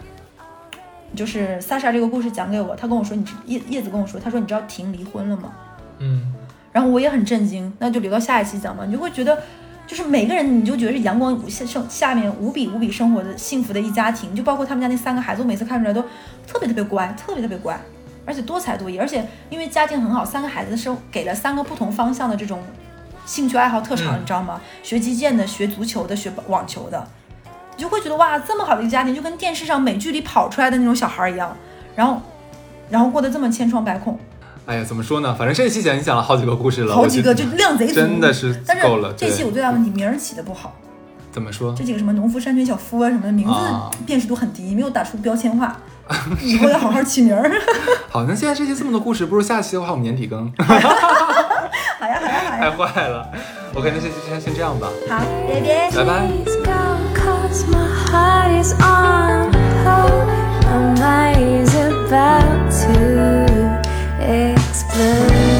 [1.14, 5.52] 就是萨莎这个故事讲给我，他跟我说，你叶叶子跟我说，他说你知道婷离婚了吗？
[5.98, 6.34] 嗯，
[6.72, 8.84] 然后我也很震惊，那就留到下一期讲吧。
[8.84, 9.38] 你就会觉得，
[9.86, 16.02] 就是每个人，你就觉得是阳光下生下面无比无比生活的幸福的一家庭，就包括他们家那三个孩子，我每次看出来都
[16.46, 17.78] 特别特别乖，特别特别乖，
[18.24, 22.60] 而且多才多艺，而且因为家境很好，三个孩子是给了三个不同方向的这种
[23.24, 24.60] 兴趣爱好特长，你知道吗？
[24.82, 27.06] 学击剑的，学足球的，学网球的。
[27.76, 31.56] 你就会觉得哇，这么好的一个家庭，就跟电视上美剧里跑出来的那种小孩一样，
[31.94, 32.20] 然后，
[32.88, 34.18] 然后过得这么千疮百孔。
[34.66, 35.34] 哎呀，怎么说呢？
[35.38, 39.12] 反正这期讲你讲了好几个故事了，好几个就量贼足，真的是够了。
[39.16, 40.74] 这期我最大问题名儿起的不好。
[41.32, 41.74] 怎么说？
[41.76, 43.54] 这几个什么农夫山泉小夫啊什么的名字
[44.06, 45.76] 辨识度很低，没有打出标签化，
[46.40, 47.50] 以后要好好起名儿。
[48.08, 50.50] 好，那现在这期这么多故事，不如下期的话我们年底更。
[50.64, 53.28] 好呀好呀好呀太呀，坏了。
[53.74, 55.18] OK，那就就先先这样吧，好，
[55.48, 55.90] 拜拜。
[55.90, 56.63] 拜拜。
[62.14, 63.80] About to
[64.20, 65.53] explode.